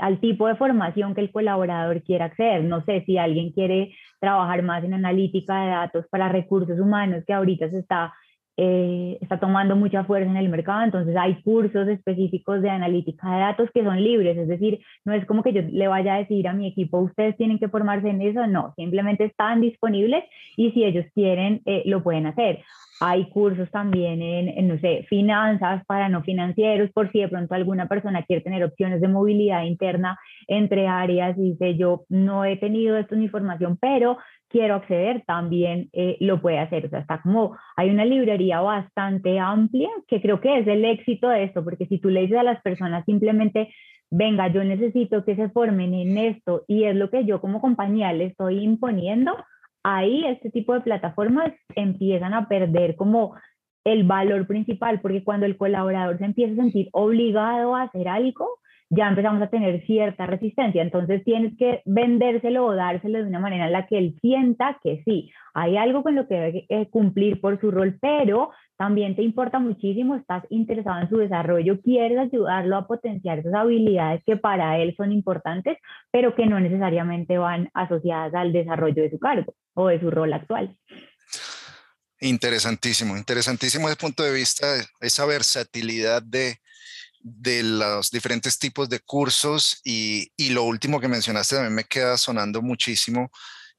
al 0.00 0.20
tipo 0.20 0.46
de 0.46 0.56
formación 0.56 1.14
que 1.14 1.20
el 1.20 1.32
colaborador 1.32 2.02
quiera 2.02 2.26
acceder. 2.26 2.64
No 2.64 2.84
sé 2.84 3.02
si 3.06 3.18
alguien 3.18 3.52
quiere 3.52 3.94
trabajar 4.20 4.62
más 4.62 4.84
en 4.84 4.94
analítica 4.94 5.62
de 5.62 5.70
datos 5.70 6.06
para 6.10 6.28
recursos 6.28 6.78
humanos, 6.78 7.24
que 7.26 7.32
ahorita 7.32 7.70
se 7.70 7.78
está, 7.78 8.12
eh, 8.56 9.18
está 9.20 9.40
tomando 9.40 9.76
mucha 9.76 10.04
fuerza 10.04 10.30
en 10.30 10.36
el 10.36 10.48
mercado, 10.48 10.82
entonces 10.82 11.16
hay 11.16 11.40
cursos 11.42 11.88
específicos 11.88 12.60
de 12.60 12.70
analítica 12.70 13.30
de 13.30 13.40
datos 13.40 13.70
que 13.72 13.82
son 13.82 14.02
libres, 14.02 14.36
es 14.36 14.48
decir, 14.48 14.80
no 15.04 15.14
es 15.14 15.24
como 15.26 15.42
que 15.42 15.52
yo 15.52 15.62
le 15.62 15.88
vaya 15.88 16.14
a 16.14 16.18
decir 16.18 16.46
a 16.46 16.52
mi 16.52 16.68
equipo, 16.68 16.98
ustedes 16.98 17.36
tienen 17.36 17.58
que 17.58 17.68
formarse 17.68 18.08
en 18.08 18.20
eso, 18.20 18.46
no, 18.46 18.74
simplemente 18.76 19.24
están 19.24 19.60
disponibles 19.60 20.24
y 20.56 20.70
si 20.72 20.84
ellos 20.84 21.06
quieren, 21.14 21.62
eh, 21.64 21.82
lo 21.86 22.02
pueden 22.02 22.26
hacer. 22.26 22.62
Hay 23.04 23.28
cursos 23.30 23.68
también 23.72 24.22
en, 24.22 24.68
no 24.68 24.78
sé, 24.78 25.04
finanzas 25.08 25.84
para 25.86 26.08
no 26.08 26.22
financieros, 26.22 26.88
por 26.92 27.10
si 27.10 27.18
de 27.18 27.26
pronto 27.26 27.52
alguna 27.52 27.88
persona 27.88 28.22
quiere 28.22 28.42
tener 28.42 28.62
opciones 28.62 29.00
de 29.00 29.08
movilidad 29.08 29.64
interna 29.64 30.16
entre 30.46 30.86
áreas 30.86 31.36
y 31.36 31.50
dice, 31.50 31.76
yo 31.76 32.04
no 32.08 32.44
he 32.44 32.56
tenido 32.58 32.96
esto 32.96 33.16
en 33.16 33.22
mi 33.22 33.28
formación, 33.28 33.76
pero 33.80 34.18
quiero 34.48 34.76
acceder, 34.76 35.24
también 35.26 35.88
eh, 35.92 36.16
lo 36.20 36.40
puede 36.40 36.60
hacer. 36.60 36.86
O 36.86 36.90
sea, 36.90 37.00
está 37.00 37.20
como, 37.22 37.56
hay 37.76 37.90
una 37.90 38.04
librería 38.04 38.60
bastante 38.60 39.40
amplia 39.40 39.88
que 40.06 40.22
creo 40.22 40.40
que 40.40 40.60
es 40.60 40.66
el 40.68 40.84
éxito 40.84 41.28
de 41.28 41.42
esto, 41.42 41.64
porque 41.64 41.86
si 41.86 41.98
tú 41.98 42.08
le 42.08 42.20
dices 42.20 42.38
a 42.38 42.44
las 42.44 42.62
personas 42.62 43.04
simplemente, 43.04 43.74
venga, 44.12 44.46
yo 44.46 44.62
necesito 44.62 45.24
que 45.24 45.34
se 45.34 45.48
formen 45.48 45.92
en 45.92 46.18
esto 46.18 46.62
y 46.68 46.84
es 46.84 46.94
lo 46.94 47.10
que 47.10 47.24
yo 47.24 47.40
como 47.40 47.60
compañía 47.60 48.12
le 48.12 48.26
estoy 48.26 48.62
imponiendo, 48.62 49.36
ahí 49.82 50.24
este 50.26 50.50
tipo 50.50 50.74
de 50.74 50.80
plataformas 50.80 51.52
empiezan 51.74 52.34
a 52.34 52.48
perder 52.48 52.96
como 52.96 53.34
el 53.84 54.04
valor 54.04 54.46
principal, 54.46 55.00
porque 55.00 55.24
cuando 55.24 55.46
el 55.46 55.56
colaborador 55.56 56.18
se 56.18 56.24
empieza 56.24 56.52
a 56.52 56.64
sentir 56.64 56.88
obligado 56.92 57.74
a 57.74 57.82
hacer 57.82 58.08
algo, 58.08 58.48
ya 58.90 59.08
empezamos 59.08 59.42
a 59.42 59.48
tener 59.48 59.84
cierta 59.86 60.26
resistencia. 60.26 60.82
Entonces 60.82 61.24
tienes 61.24 61.56
que 61.56 61.80
vendérselo 61.86 62.66
o 62.66 62.74
dárselo 62.74 63.18
de 63.18 63.28
una 63.28 63.40
manera 63.40 63.66
en 63.66 63.72
la 63.72 63.86
que 63.86 63.98
él 63.98 64.16
sienta 64.20 64.78
que 64.82 65.02
sí, 65.04 65.30
hay 65.54 65.76
algo 65.76 66.02
con 66.02 66.14
lo 66.14 66.28
que 66.28 66.34
debe 66.34 66.66
eh, 66.68 66.88
cumplir 66.90 67.40
por 67.40 67.58
su 67.60 67.70
rol, 67.70 67.98
pero 68.00 68.50
también 68.76 69.14
te 69.14 69.22
importa 69.22 69.58
muchísimo, 69.58 70.16
estás 70.16 70.44
interesado 70.50 71.00
en 71.00 71.08
su 71.08 71.18
desarrollo, 71.18 71.80
quieres 71.82 72.18
ayudarlo 72.18 72.76
a 72.76 72.86
potenciar 72.86 73.38
esas 73.38 73.54
habilidades 73.54 74.22
que 74.24 74.36
para 74.36 74.78
él 74.78 74.94
son 74.96 75.12
importantes, 75.12 75.78
pero 76.10 76.34
que 76.34 76.46
no 76.46 76.58
necesariamente 76.58 77.38
van 77.38 77.70
asociadas 77.74 78.34
al 78.34 78.52
desarrollo 78.52 79.02
de 79.02 79.10
su 79.10 79.18
cargo 79.18 79.54
o 79.74 79.88
de 79.88 80.00
su 80.00 80.10
rol 80.10 80.32
actual. 80.32 80.76
Interesantísimo, 82.20 83.16
interesantísimo 83.16 83.88
desde 83.88 84.00
el 84.00 84.06
punto 84.06 84.22
de 84.22 84.32
vista 84.32 84.72
de 84.72 84.84
esa 85.00 85.26
versatilidad 85.26 86.22
de, 86.22 86.58
de 87.20 87.62
los 87.62 88.10
diferentes 88.10 88.58
tipos 88.58 88.88
de 88.88 89.00
cursos 89.00 89.80
y, 89.84 90.32
y, 90.36 90.50
lo 90.50 90.64
último 90.64 91.00
que 91.00 91.08
mencionaste 91.08 91.56
también 91.56 91.74
me 91.74 91.84
queda 91.84 92.16
sonando 92.16 92.62
muchísimo, 92.62 93.30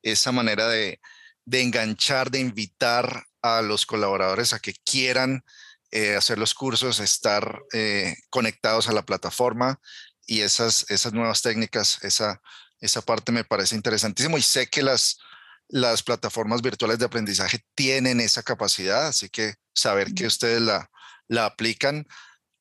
esa 0.02 0.32
manera 0.32 0.68
de, 0.68 1.00
de 1.46 1.62
enganchar, 1.62 2.30
de 2.30 2.40
invitar 2.40 3.24
a 3.44 3.62
los 3.62 3.86
colaboradores 3.86 4.54
a 4.54 4.60
que 4.60 4.74
quieran 4.84 5.44
eh, 5.92 6.16
hacer 6.16 6.40
los 6.40 6.56
cursos, 6.56 7.00
estar 7.00 7.62
eh, 7.74 8.16
conectados 8.32 8.88
a 8.88 8.94
la 8.94 9.06
plataforma 9.06 9.80
y 10.26 10.42
esas, 10.42 10.90
esas 10.90 11.14
nuevas 11.14 11.44
técnicas, 11.44 12.04
esa, 12.04 12.42
esa 12.80 13.02
parte 13.02 13.32
me 13.32 13.44
parece 13.44 13.76
interesantísimo 13.76 14.38
y 14.38 14.42
sé 14.42 14.68
que 14.68 14.82
las, 14.82 15.20
las 15.68 16.02
plataformas 16.02 16.62
virtuales 16.62 16.98
de 16.98 17.06
aprendizaje 17.06 17.64
tienen 17.76 18.22
esa 18.22 18.42
capacidad, 18.42 19.08
así 19.08 19.30
que 19.30 19.56
saber 19.74 20.14
que 20.14 20.26
ustedes 20.26 20.62
la, 20.62 20.90
la 21.28 21.46
aplican, 21.46 22.08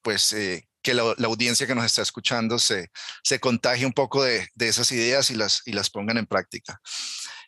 pues 0.02 0.32
eh, 0.32 0.68
que 0.82 0.94
la, 0.94 1.14
audiencia 1.24 1.66
que 1.66 1.74
nos 1.74 1.86
está 1.86 2.02
escuchando 2.02 2.58
se, 2.58 2.90
se 3.22 3.40
contagie 3.40 3.86
un 3.86 3.92
poco 3.92 4.24
de, 4.24 4.48
de, 4.54 4.68
esas 4.68 4.90
ideas 4.92 5.30
y 5.30 5.36
las, 5.36 5.62
y 5.64 5.72
las 5.72 5.90
pongan 5.90 6.18
en 6.18 6.26
práctica. 6.26 6.80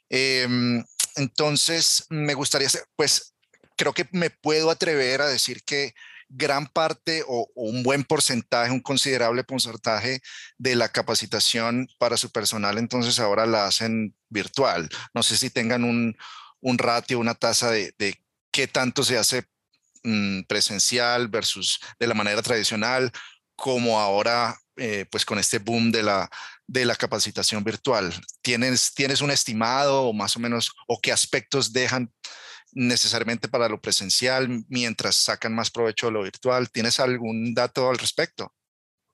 Em, 0.09 0.85
entonces, 1.17 2.07
me 2.11 2.35
gustaría, 2.35 2.69
pues, 2.97 3.35
creo 3.77 3.93
que 3.93 4.09
me 4.13 4.31
puedo 4.31 4.71
atrever 4.71 5.21
a 5.21 5.29
decir 5.29 5.63
que 5.65 5.95
gran 6.29 6.67
parte 6.67 7.25
o, 7.27 7.49
un 7.55 7.83
buen 7.83 8.05
porcentaje, 8.05 8.71
un 8.73 8.81
considerable 8.81 9.45
porcentaje 9.45 10.21
de 10.59 10.77
la 10.77 10.89
capacitación 10.89 11.89
para 11.99 12.17
su 12.17 12.31
personal, 12.31 12.79
entonces 12.79 13.19
ahora 13.21 13.47
la 13.47 13.67
hacen 13.67 14.15
virtual. 14.29 14.89
No 15.15 15.23
sé 15.23 15.37
si 15.37 15.51
tengan 15.51 15.85
un, 15.85 16.17
ratio, 16.79 17.19
una 17.19 17.35
tasa 17.35 17.71
de, 17.71 17.95
qué 18.51 18.67
tanto 18.67 19.05
se 19.05 19.19
hace 19.19 19.45
mm, 20.03 20.43
presencial 20.43 21.29
versus 21.29 21.81
de 21.99 22.07
la 22.07 22.15
manera 22.15 22.43
tradicional, 22.43 23.13
como 23.57 24.01
ahora, 24.01 24.57
eh, 24.77 25.07
pues 25.11 25.25
con 25.25 25.39
este 25.39 25.59
boom 25.59 25.93
de 25.93 26.03
la, 26.03 26.29
de 26.67 26.85
la 26.85 26.97
capacitación 26.97 27.63
virtual? 27.65 28.13
¿Tienes, 28.43 28.95
¿Tienes 28.95 29.21
un 29.21 29.31
estimado 29.31 30.05
o 30.05 30.13
más 30.13 30.37
o 30.37 30.41
menos, 30.41 30.73
o 30.89 30.99
qué 31.01 31.13
aspectos 31.13 31.73
dejan 31.73 32.11
necesariamente 32.75 33.49
para 33.49 33.69
lo 33.69 33.81
presencial 33.81 34.49
mientras 34.69 35.17
sacan 35.17 35.55
más 35.55 35.71
provecho 35.71 36.07
de 36.07 36.13
lo 36.13 36.23
virtual. 36.23 36.71
¿Tienes 36.71 37.01
algún 37.01 37.55
dato 37.55 37.89
al 37.89 37.99
respecto? 37.99 38.53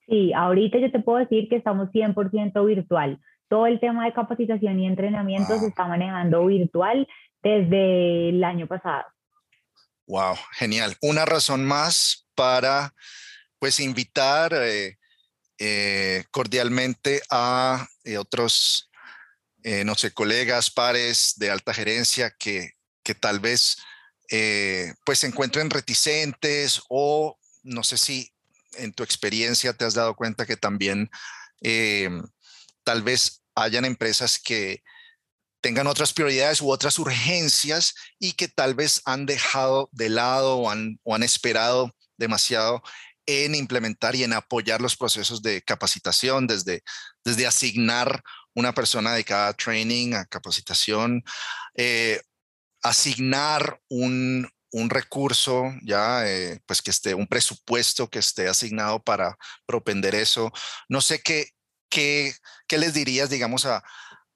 Sí, 0.07 0.33
ahorita 0.33 0.79
yo 0.79 0.91
te 0.91 0.99
puedo 0.99 1.19
decir 1.19 1.47
que 1.47 1.55
estamos 1.55 1.89
100% 1.89 2.65
virtual. 2.65 3.19
Todo 3.47 3.67
el 3.67 3.79
tema 3.79 4.05
de 4.05 4.13
capacitación 4.13 4.79
y 4.79 4.87
entrenamiento 4.87 5.57
se 5.59 5.67
está 5.67 5.87
manejando 5.87 6.45
virtual 6.45 7.07
desde 7.43 8.29
el 8.29 8.43
año 8.43 8.67
pasado. 8.67 9.05
Wow, 10.07 10.35
genial. 10.53 10.95
Una 11.01 11.25
razón 11.25 11.65
más 11.65 12.27
para 12.35 12.93
pues 13.59 13.79
invitar 13.79 14.53
eh, 14.53 14.97
eh, 15.63 16.25
cordialmente 16.31 17.21
a 17.29 17.87
eh, 18.03 18.17
otros, 18.17 18.89
no 19.85 19.93
sé, 19.93 20.11
colegas, 20.11 20.71
pares 20.71 21.33
de 21.37 21.51
alta 21.51 21.71
gerencia 21.71 22.31
que, 22.31 22.71
que 23.03 23.13
tal 23.13 23.39
vez 23.39 23.77
pues 25.05 25.19
se 25.19 25.27
encuentren 25.27 25.69
reticentes 25.69 26.81
o 26.89 27.37
no 27.61 27.83
sé 27.83 27.99
si 27.99 28.33
en 28.77 28.91
tu 28.91 29.03
experiencia 29.03 29.73
te 29.73 29.85
has 29.85 29.93
dado 29.93 30.15
cuenta 30.15 30.47
que 30.47 30.57
también 30.57 31.11
tal 32.83 33.03
vez 33.03 33.43
hayan 33.53 33.85
empresas 33.85 34.39
que 34.39 34.81
tengan 35.61 35.85
otras 35.85 36.11
prioridades 36.11 36.59
u 36.59 36.71
otras 36.71 36.97
urgencias 36.97 37.93
y 38.17 38.33
que 38.33 38.47
tal 38.47 38.73
vez 38.73 39.03
han 39.05 39.27
dejado 39.27 39.89
de 39.91 40.09
lado 40.09 40.57
o 40.57 40.71
han, 40.71 40.99
o 41.03 41.13
han 41.13 41.21
esperado 41.21 41.95
demasiado 42.17 42.81
en 43.31 43.55
implementar 43.55 44.15
y 44.15 44.23
en 44.23 44.33
apoyar 44.33 44.81
los 44.81 44.95
procesos 44.95 45.41
de 45.41 45.61
capacitación, 45.61 46.47
desde, 46.47 46.83
desde 47.23 47.47
asignar 47.47 48.23
una 48.53 48.73
persona 48.73 49.13
dedicada 49.13 49.49
a 49.49 49.53
training, 49.53 50.13
a 50.13 50.25
capacitación, 50.25 51.23
eh, 51.75 52.21
asignar 52.83 53.79
un, 53.89 54.49
un, 54.71 54.89
recurso, 54.89 55.71
ya, 55.83 56.27
eh, 56.27 56.59
pues 56.65 56.81
que 56.81 56.91
esté, 56.91 57.13
un 57.13 57.27
presupuesto 57.27 58.09
que 58.09 58.19
esté 58.19 58.47
asignado 58.47 59.01
para 59.01 59.37
propender 59.65 60.15
eso. 60.15 60.51
No 60.89 61.01
sé 61.01 61.21
qué, 61.21 61.49
qué, 61.89 62.33
qué 62.67 62.77
les 62.77 62.93
dirías, 62.93 63.29
digamos, 63.29 63.65
a, 63.65 63.83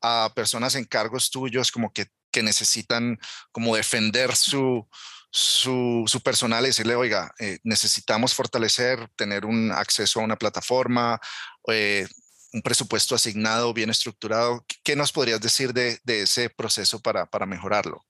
a 0.01 0.31
personas 0.35 0.75
en 0.75 0.85
cargos 0.85 1.31
tuyos 1.31 1.71
como 1.71 1.91
que, 1.91 2.07
que 2.31 2.43
necesitan 2.43 3.17
como 3.51 3.75
defender 3.75 4.35
su, 4.35 4.87
su, 5.35 6.21
personal 6.23 6.63
y 6.63 6.67
decirle, 6.67 6.95
oiga, 6.95 7.31
eh, 7.39 7.57
necesitamos 7.65 8.33
fortalecer, 8.33 8.99
tener 9.17 9.45
un 9.45 9.69
acceso 9.71 10.21
a 10.21 10.23
una 10.23 10.37
plataforma, 10.37 11.19
eh, 11.67 12.05
un 12.53 12.61
presupuesto 12.61 13.15
asignado, 13.15 13.73
bien 13.73 13.89
estructurado. 13.89 14.63
¿Qué 14.81 14.95
nos 14.95 15.11
podrías 15.11 15.41
decir 15.41 15.73
de, 15.73 15.97
de 16.05 16.21
ese 16.21 16.49
proceso 16.49 17.01
para, 17.01 17.25
para 17.25 17.45
mejorarlo? 17.45 18.01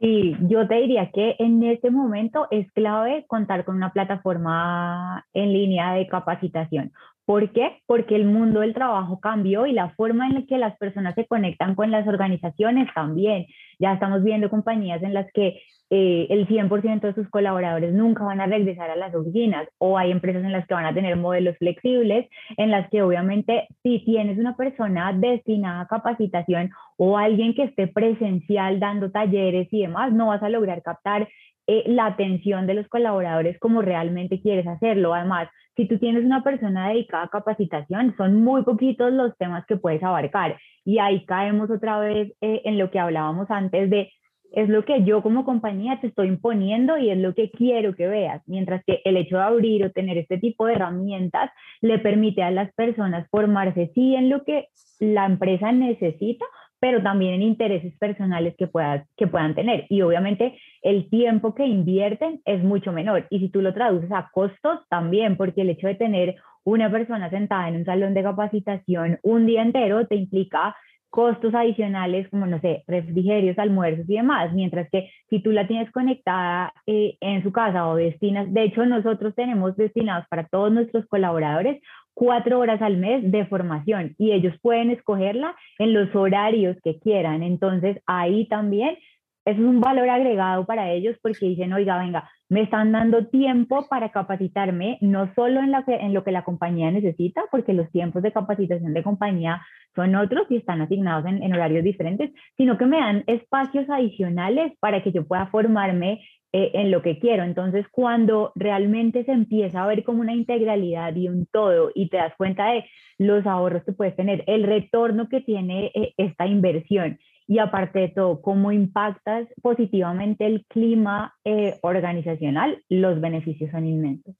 Sí, 0.00 0.36
yo 0.42 0.68
te 0.68 0.74
diría 0.76 1.10
que 1.12 1.34
en 1.38 1.62
este 1.62 1.90
momento 1.90 2.46
es 2.50 2.70
clave 2.72 3.24
contar 3.26 3.64
con 3.64 3.76
una 3.76 3.92
plataforma 3.92 5.26
en 5.32 5.52
línea 5.54 5.94
de 5.94 6.06
capacitación. 6.08 6.92
¿Por 7.24 7.52
qué? 7.52 7.82
Porque 7.86 8.16
el 8.16 8.26
mundo 8.26 8.60
del 8.60 8.74
trabajo 8.74 9.18
cambió 9.18 9.66
y 9.66 9.72
la 9.72 9.90
forma 9.96 10.26
en 10.28 10.34
la 10.34 10.46
que 10.46 10.56
las 10.56 10.76
personas 10.76 11.14
se 11.14 11.26
conectan 11.26 11.74
con 11.74 11.90
las 11.90 12.06
organizaciones 12.06 12.88
también. 12.94 13.46
Ya 13.78 13.94
estamos 13.94 14.22
viendo 14.22 14.50
compañías 14.50 15.02
en 15.02 15.14
las 15.14 15.26
que 15.32 15.60
eh, 15.90 16.26
el 16.30 16.46
100% 16.46 17.00
de 17.00 17.14
sus 17.14 17.28
colaboradores 17.30 17.94
nunca 17.94 18.24
van 18.24 18.40
a 18.40 18.46
regresar 18.46 18.90
a 18.90 18.96
las 18.96 19.14
oficinas 19.14 19.66
o 19.78 19.96
hay 19.96 20.10
empresas 20.10 20.44
en 20.44 20.52
las 20.52 20.66
que 20.66 20.74
van 20.74 20.84
a 20.84 20.92
tener 20.92 21.16
modelos 21.16 21.56
flexibles, 21.58 22.28
en 22.56 22.70
las 22.70 22.90
que 22.90 23.02
obviamente 23.02 23.68
si 23.82 24.04
tienes 24.04 24.38
una 24.38 24.56
persona 24.56 25.12
destinada 25.14 25.82
a 25.82 25.88
capacitación 25.88 26.70
o 26.96 27.16
alguien 27.16 27.54
que 27.54 27.64
esté 27.64 27.86
presencial 27.86 28.80
dando 28.80 29.10
talleres 29.10 29.68
y 29.70 29.82
demás, 29.82 30.12
no 30.12 30.28
vas 30.28 30.42
a 30.42 30.50
lograr 30.50 30.82
captar 30.82 31.26
eh, 31.66 31.84
la 31.86 32.06
atención 32.06 32.66
de 32.66 32.74
los 32.74 32.88
colaboradores 32.88 33.58
como 33.58 33.82
realmente 33.82 34.40
quieres 34.40 34.66
hacerlo. 34.66 35.14
Además, 35.14 35.48
si 35.76 35.86
tú 35.86 35.98
tienes 35.98 36.24
una 36.24 36.42
persona 36.42 36.88
dedicada 36.88 37.24
a 37.24 37.28
capacitación, 37.28 38.14
son 38.16 38.42
muy 38.42 38.62
poquitos 38.62 39.12
los 39.12 39.36
temas 39.36 39.64
que 39.66 39.76
puedes 39.76 40.02
abarcar. 40.02 40.58
Y 40.84 40.98
ahí 40.98 41.24
caemos 41.26 41.70
otra 41.70 41.98
vez 42.00 42.32
eh, 42.40 42.62
en 42.64 42.78
lo 42.78 42.90
que 42.90 42.98
hablábamos 42.98 43.50
antes 43.50 43.90
de, 43.90 44.10
es 44.52 44.68
lo 44.68 44.84
que 44.84 45.04
yo 45.04 45.22
como 45.22 45.44
compañía 45.44 46.00
te 46.00 46.08
estoy 46.08 46.28
imponiendo 46.28 46.96
y 46.98 47.10
es 47.10 47.18
lo 47.18 47.34
que 47.34 47.50
quiero 47.50 47.94
que 47.94 48.08
veas. 48.08 48.42
Mientras 48.46 48.82
que 48.84 49.00
el 49.04 49.16
hecho 49.16 49.36
de 49.36 49.42
abrir 49.42 49.84
o 49.84 49.90
tener 49.90 50.18
este 50.18 50.38
tipo 50.38 50.66
de 50.66 50.74
herramientas 50.74 51.50
le 51.80 51.98
permite 51.98 52.42
a 52.42 52.50
las 52.50 52.72
personas 52.74 53.28
formarse 53.30 53.90
sí 53.94 54.14
en 54.14 54.30
lo 54.30 54.44
que 54.44 54.68
la 55.00 55.26
empresa 55.26 55.72
necesita, 55.72 56.44
pero 56.80 57.02
también 57.02 57.34
en 57.34 57.42
intereses 57.42 57.92
personales 57.98 58.54
que, 58.56 58.68
puedas, 58.68 59.06
que 59.16 59.26
puedan 59.26 59.54
tener. 59.54 59.86
Y 59.88 60.02
obviamente 60.02 60.56
el 60.82 61.10
tiempo 61.10 61.54
que 61.54 61.66
invierten 61.66 62.40
es 62.44 62.62
mucho 62.62 62.92
menor. 62.92 63.26
Y 63.30 63.40
si 63.40 63.48
tú 63.48 63.60
lo 63.60 63.74
traduces 63.74 64.10
a 64.12 64.30
costos, 64.32 64.80
también, 64.88 65.36
porque 65.36 65.62
el 65.62 65.70
hecho 65.70 65.88
de 65.88 65.96
tener 65.96 66.36
una 66.64 66.90
persona 66.90 67.30
sentada 67.30 67.68
en 67.68 67.76
un 67.76 67.84
salón 67.84 68.14
de 68.14 68.22
capacitación 68.22 69.18
un 69.22 69.46
día 69.46 69.62
entero 69.62 70.06
te 70.06 70.16
implica 70.16 70.76
costos 71.10 71.54
adicionales 71.54 72.28
como, 72.28 72.46
no 72.46 72.60
sé, 72.60 72.84
refrigerios, 72.86 73.58
almuerzos 73.58 74.08
y 74.08 74.16
demás, 74.16 74.52
mientras 74.52 74.88
que 74.90 75.10
si 75.30 75.40
tú 75.40 75.52
la 75.52 75.66
tienes 75.66 75.90
conectada 75.90 76.72
eh, 76.86 77.16
en 77.20 77.42
su 77.42 77.52
casa 77.52 77.88
o 77.88 77.96
destinas, 77.96 78.52
de 78.52 78.64
hecho 78.64 78.84
nosotros 78.84 79.34
tenemos 79.34 79.76
destinados 79.76 80.26
para 80.28 80.46
todos 80.46 80.70
nuestros 80.72 81.06
colaboradores 81.06 81.80
cuatro 82.18 82.58
horas 82.58 82.82
al 82.82 82.96
mes 82.96 83.30
de 83.30 83.46
formación 83.46 84.16
y 84.18 84.32
ellos 84.32 84.54
pueden 84.60 84.90
escogerla 84.90 85.54
en 85.78 85.94
los 85.94 86.12
horarios 86.16 86.76
que 86.82 86.98
quieran. 86.98 87.44
Entonces 87.44 87.98
ahí 88.06 88.46
también 88.48 88.98
es 89.48 89.58
un 89.58 89.80
valor 89.80 90.08
agregado 90.10 90.66
para 90.66 90.90
ellos 90.90 91.16
porque 91.22 91.46
dicen, 91.46 91.72
oiga, 91.72 91.98
venga, 91.98 92.30
me 92.50 92.62
están 92.62 92.92
dando 92.92 93.26
tiempo 93.28 93.86
para 93.88 94.10
capacitarme, 94.10 94.98
no 95.00 95.32
solo 95.34 95.60
en, 95.60 95.72
en 95.86 96.14
lo 96.14 96.22
que 96.22 96.32
la 96.32 96.44
compañía 96.44 96.90
necesita, 96.90 97.42
porque 97.50 97.72
los 97.72 97.90
tiempos 97.90 98.22
de 98.22 98.32
capacitación 98.32 98.92
de 98.92 99.02
compañía 99.02 99.62
son 99.94 100.14
otros 100.16 100.46
y 100.50 100.56
están 100.56 100.82
asignados 100.82 101.24
en, 101.26 101.42
en 101.42 101.54
horarios 101.54 101.82
diferentes, 101.82 102.30
sino 102.56 102.76
que 102.76 102.86
me 102.86 102.98
dan 102.98 103.24
espacios 103.26 103.88
adicionales 103.88 104.72
para 104.80 105.02
que 105.02 105.12
yo 105.12 105.26
pueda 105.26 105.46
formarme 105.46 106.20
eh, 106.52 106.70
en 106.74 106.90
lo 106.90 107.00
que 107.00 107.18
quiero. 107.18 107.42
Entonces, 107.42 107.86
cuando 107.90 108.52
realmente 108.54 109.24
se 109.24 109.32
empieza 109.32 109.82
a 109.82 109.86
ver 109.86 110.04
como 110.04 110.20
una 110.20 110.34
integralidad 110.34 111.14
y 111.16 111.28
un 111.28 111.46
todo 111.46 111.90
y 111.94 112.08
te 112.10 112.18
das 112.18 112.34
cuenta 112.36 112.72
de 112.72 112.84
los 113.18 113.46
ahorros 113.46 113.84
que 113.84 113.92
puedes 113.92 114.14
tener, 114.14 114.44
el 114.46 114.62
retorno 114.62 115.28
que 115.28 115.40
tiene 115.40 115.90
eh, 115.94 116.14
esta 116.18 116.46
inversión 116.46 117.18
y 117.48 117.58
aparte 117.58 118.00
de 118.00 118.08
todo, 118.10 118.42
cómo 118.42 118.70
impactas 118.70 119.48
positivamente 119.62 120.46
el 120.46 120.66
clima 120.68 121.34
eh, 121.44 121.78
organizacional, 121.80 122.84
los 122.90 123.20
beneficios 123.22 123.70
son 123.70 123.86
inmensos. 123.86 124.36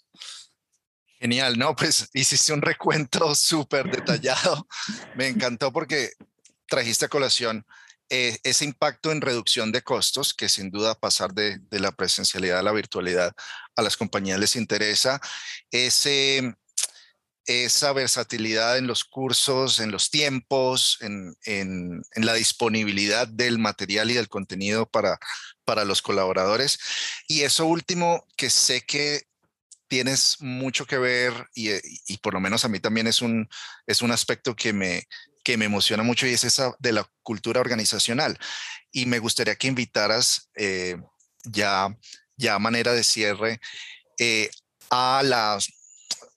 Genial, 1.19 1.59
no, 1.59 1.75
pues 1.75 2.11
hiciste 2.13 2.53
un 2.53 2.61
recuento 2.61 3.35
súper 3.35 3.91
detallado. 3.91 4.67
Me 5.17 5.27
encantó 5.27 5.73
porque 5.73 6.11
trajiste 6.67 7.07
a 7.07 7.09
colación 7.09 7.65
eh, 8.11 8.39
ese 8.45 8.67
impacto 8.67 9.11
en 9.11 9.23
reducción 9.23 9.73
de 9.73 9.83
costos, 9.83 10.35
que 10.35 10.49
sin 10.49 10.71
duda 10.71 10.95
pasar 10.95 11.33
de, 11.33 11.61
la 11.71 11.93
presencialidad 11.93 12.59
a 12.59 12.63
la 12.63 12.73
virtualidad 12.73 13.33
a 13.75 13.83
las 13.83 13.97
compañías 13.97 14.39
les 14.39 14.55
interesa, 14.55 15.21
ese, 15.71 16.55
esa 17.49 17.95
versatilidad 17.95 18.77
en 18.77 18.87
los 18.87 19.05
cursos, 19.05 19.81
en 19.81 19.91
los 19.91 20.11
tiempos, 20.11 20.99
en, 21.01 21.35
en, 21.45 22.03
la 22.15 22.35
disponibilidad 22.35 23.27
del 23.27 23.59
material 23.59 24.11
y 24.11 24.15
del 24.15 24.29
contenido 24.29 24.87
para, 24.87 25.19
para 25.65 25.87
los 25.87 26.03
colaboradores. 26.03 26.79
Y 27.27 27.43
eso 27.43 27.65
último, 27.65 28.27
que 28.37 28.51
sé 28.51 28.83
que 28.83 29.23
tienes 29.89 30.37
mucho 30.41 30.85
que 30.85 30.99
ver 30.99 31.33
y, 31.55 31.71
y, 32.07 32.19
por 32.19 32.35
lo 32.35 32.41
menos 32.41 32.67
a 32.67 32.69
mí 32.69 32.81
también 32.81 33.07
es 33.07 33.23
un, 33.23 33.49
es 33.87 34.03
un 34.03 34.11
aspecto 34.11 34.55
que 34.55 34.75
me, 34.75 35.09
que 35.43 35.57
me 35.57 35.65
emociona 35.65 36.03
mucho 36.03 36.27
y 36.27 36.35
es 36.35 36.45
esa 36.45 36.77
de 36.79 36.93
la 36.93 37.11
cultura 37.23 37.61
organizacional. 37.61 38.39
Y 38.93 39.07
me 39.07 39.21
gustaría 39.21 39.57
que 39.57 39.69
invitaras 39.69 40.51
eh, 40.55 40.99
ya, 41.45 41.97
ya 42.37 42.59
manera 42.59 42.93
de 42.93 43.05
cierre 43.05 43.59
eh, 44.19 44.51
a 44.91 45.23
la, 45.25 45.59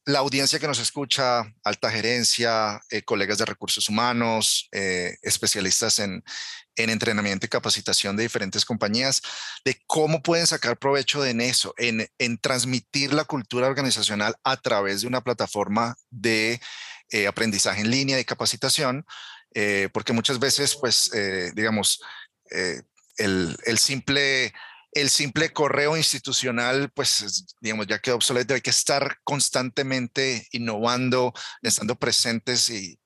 la 0.06 0.20
audiencia 0.20 0.60
que 0.60 0.68
nos 0.68 0.80
escucha, 0.80 1.44
alta 1.64 1.92
gerencia, 1.92 2.82
eh, 2.90 3.04
colegas 3.04 3.38
de 3.38 3.46
recursos 3.46 3.88
humanos, 3.88 4.68
especialistas 4.72 6.00
en, 6.00 6.24
en 6.76 6.90
entrenamiento 6.90 7.46
y 7.46 7.50
capacitación 7.50 8.16
de 8.16 8.24
diferentes 8.24 8.66
compañías, 8.66 9.22
de 9.66 9.82
cómo 9.88 10.22
pueden 10.22 10.48
sacar 10.48 10.78
provecho 10.78 11.26
en 11.26 11.42
eso, 11.42 11.74
en, 11.78 12.08
en 12.18 12.38
transmitir 12.38 13.14
la 13.14 13.26
cultura 13.26 13.68
organizacional 13.68 14.36
a 14.44 14.58
través 14.58 15.02
de 15.02 15.08
una 15.08 15.22
plataforma 15.22 15.96
de 16.10 16.60
eh, 17.12 17.28
aprendizaje 17.28 17.82
en 17.82 17.92
línea 17.92 18.20
y 18.20 18.26
capacitación, 18.26 19.06
eh, 19.54 19.90
porque 19.94 20.14
muchas 20.14 20.40
veces, 20.40 20.76
pues, 20.76 21.14
eh, 21.14 21.52
digamos, 21.54 22.02
el, 23.18 23.58
el, 23.66 23.78
simple, 23.78 24.54
el 24.94 25.10
simple 25.10 25.50
correo 25.52 25.96
institucional, 25.96 26.90
pues, 26.94 27.56
digamos, 27.62 27.88
ya 27.88 28.00
quedó 28.00 28.16
obsoleto. 28.16 28.54
Hay 28.54 28.62
que 28.62 28.70
estar 28.70 29.18
constantemente 29.24 30.48
innovando, 30.52 31.34
estando 31.62 31.96
presentes 31.96 32.70
y 32.70 32.98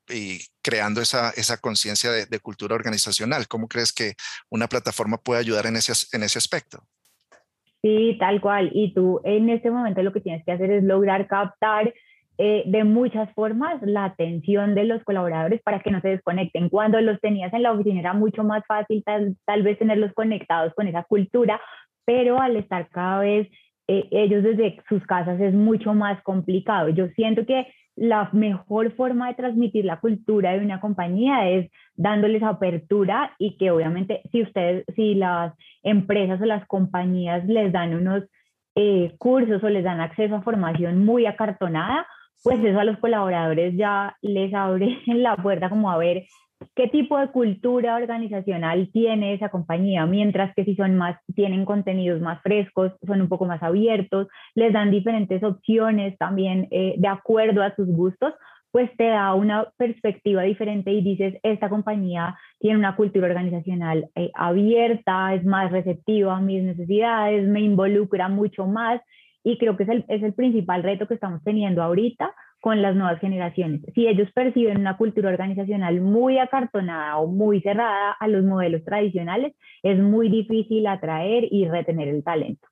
creando 0.62 1.02
esa, 1.02 1.34
conciencia 1.62 2.12
de, 2.12 2.26
de, 2.26 2.40
cultura 2.40 2.76
organizacional. 2.76 3.48
¿Cómo 3.48 3.68
crees 3.68 3.94
que 3.94 4.14
una 4.50 4.68
plataforma 4.68 5.18
puede 5.18 5.40
ayudar 5.40 5.66
en 5.68 5.76
ese, 5.76 5.94
en 6.16 6.24
ese 6.24 6.40
aspecto? 6.40 6.86
Sí, 7.86 8.18
tal 8.20 8.42
cual. 8.42 8.72
Y 8.74 8.96
tú 8.96 9.22
en 9.24 9.48
este 9.50 9.70
momento 9.70 10.02
lo 10.02 10.12
que 10.12 10.22
tienes 10.22 10.44
que 10.44 10.52
hacer 10.52 10.72
es 10.72 10.84
lograr 10.84 11.28
captar 11.28 11.94
eh, 12.38 12.64
de 12.66 12.84
muchas 12.84 13.32
formas 13.34 13.82
la 13.82 14.06
atención 14.06 14.76
de 14.76 14.84
los 14.84 15.04
colaboradores 15.04 15.62
para 15.62 15.80
que 15.80 15.92
no 15.92 16.02
se 16.02 16.10
desconecten. 16.10 16.70
Cuando 16.70 17.00
los 17.00 17.20
tenías 17.22 17.54
en 17.54 17.64
la 17.64 17.72
oficina 17.72 18.00
era 18.00 18.14
mucho 18.14 18.44
más 18.44 18.64
fácil 18.68 19.04
tal, 19.06 19.36
tal 19.46 19.64
vez 19.64 19.80
tenerlos 19.80 20.14
conectados 20.14 20.74
con 20.74 20.88
esa 20.88 21.04
cultura, 21.04 21.62
pero 22.06 22.40
al 22.42 22.56
estar 22.58 22.90
cada 22.90 23.20
vez 23.20 23.48
eh, 23.88 24.08
ellos 24.12 24.44
desde 24.44 24.78
sus 24.90 25.06
casas 25.06 25.40
es 25.40 25.54
mucho 25.54 25.94
más 25.94 26.22
complicado. 26.24 26.90
Yo 26.90 27.08
siento 27.10 27.46
que 27.46 27.68
la 27.96 28.30
mejor 28.34 28.92
forma 28.96 29.30
de 29.30 29.36
transmitir 29.36 29.86
la 29.86 30.00
cultura 30.00 30.52
de 30.52 30.60
una 30.60 30.82
compañía 30.82 31.50
es 31.50 31.72
dándoles 31.96 32.44
apertura 32.44 33.34
y 33.40 33.58
que 33.58 33.72
obviamente 33.72 34.22
si 34.32 34.42
ustedes, 34.42 34.84
si 34.96 35.16
las 35.16 35.54
empresas 35.84 36.42
o 36.42 36.46
las 36.46 36.66
compañías 36.68 37.46
les 37.46 37.72
dan 37.72 37.96
unos 37.96 38.24
eh, 38.76 39.16
cursos 39.18 39.64
o 39.64 39.70
les 39.70 39.86
dan 39.86 40.02
acceso 40.02 40.36
a 40.36 40.42
formación 40.42 41.06
muy 41.06 41.26
acartonada, 41.26 42.06
pues 42.46 42.64
eso 42.64 42.80
a 42.80 42.84
los 42.84 43.00
colaboradores 43.00 43.76
ya 43.76 44.16
les 44.22 44.54
abre 44.54 45.00
la 45.08 45.36
puerta 45.36 45.68
como 45.68 45.90
a 45.90 45.98
ver 45.98 46.26
qué 46.76 46.88
tipo 46.88 47.18
de 47.18 47.30
cultura 47.30 47.96
organizacional 47.96 48.88
tiene 48.94 49.34
esa 49.34 49.50
compañía, 49.50 50.06
mientras 50.06 50.54
que 50.54 50.64
si 50.64 50.76
son 50.76 50.96
más, 50.96 51.18
tienen 51.36 51.66
contenidos 51.66 52.22
más 52.22 52.40
frescos, 52.44 52.94
son 53.06 53.22
un 53.22 53.30
poco 53.30 53.46
más 53.46 53.64
abiertos, 53.64 54.28
les 54.54 54.72
dan 54.72 54.92
diferentes 54.92 55.44
opciones 55.44 56.18
también 56.20 56.68
eh, 56.70 56.94
de 56.98 57.08
acuerdo 57.08 57.64
a 57.64 57.76
sus 57.76 57.88
gustos, 57.88 58.34
pues 58.70 58.96
te 58.96 59.08
da 59.08 59.34
una 59.34 59.68
perspectiva 59.78 60.44
diferente 60.44 60.92
y 60.92 61.02
dices, 61.02 61.40
esta 61.42 61.68
compañía 61.68 62.38
tiene 62.60 62.78
una 62.78 62.96
cultura 62.96 63.26
organizacional 63.26 64.08
eh, 64.14 64.30
abierta, 64.36 65.34
es 65.34 65.44
más 65.46 65.72
receptiva 65.72 66.38
a 66.38 66.42
mis 66.42 66.62
necesidades, 66.62 67.48
me 67.48 67.62
involucra 67.62 68.30
mucho 68.30 68.68
más 68.68 69.02
y 69.46 69.60
creo 69.60 69.78
que 69.78 69.84
es 69.84 69.90
el, 69.90 70.06
es 70.08 70.24
el 70.24 70.34
principal 70.34 70.82
reto 70.82 71.08
que 71.08 71.14
estamos 71.14 71.42
teniendo 71.44 71.84
ahorita 71.84 72.34
con 72.60 72.82
las 72.82 72.96
nuevas 72.96 73.22
generaciones. 73.22 73.80
Si 73.94 74.08
ellos 74.08 74.28
perciben 74.34 74.80
una 74.80 74.98
cultura 74.98 75.30
organizacional 75.30 76.02
muy 76.02 76.40
acartonada 76.40 77.18
o 77.18 77.28
muy 77.28 77.62
cerrada 77.62 78.14
a 78.20 78.28
los 78.28 78.44
modelos 78.44 78.84
tradicionales, 78.84 79.54
es 79.84 80.00
muy 80.00 80.30
difícil 80.30 80.88
atraer 80.88 81.48
y 81.52 81.68
retener 81.68 82.08
el 82.08 82.24
talento. 82.24 82.68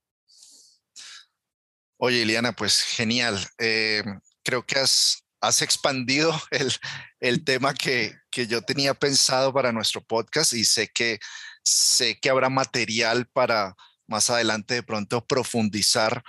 Oye, 1.98 2.24
Iliana, 2.24 2.54
pues 2.54 2.82
genial. 2.82 3.38
Eh, 3.60 4.02
creo 4.44 4.66
que 4.66 4.80
has, 4.80 5.24
has 5.42 5.62
expandido 5.62 6.34
el, 6.52 6.72
el 7.20 7.46
tema 7.46 7.76
que, 7.76 8.14
que, 8.32 8.48
yo 8.48 8.64
tenía 8.64 8.96
pensado 8.96 9.54
para 9.54 9.72
nuestro 9.72 10.04
podcast 10.04 10.54
y 10.54 10.66
sé 10.66 10.90
que, 10.92 11.20
sé 11.64 12.18
que 12.20 12.32
habrá 12.32 12.50
material 12.50 13.28
para 13.32 13.76
más 14.08 14.32
adelante 14.32 14.74
de 14.74 14.84
pronto 14.84 15.24
profundizar 15.24 16.24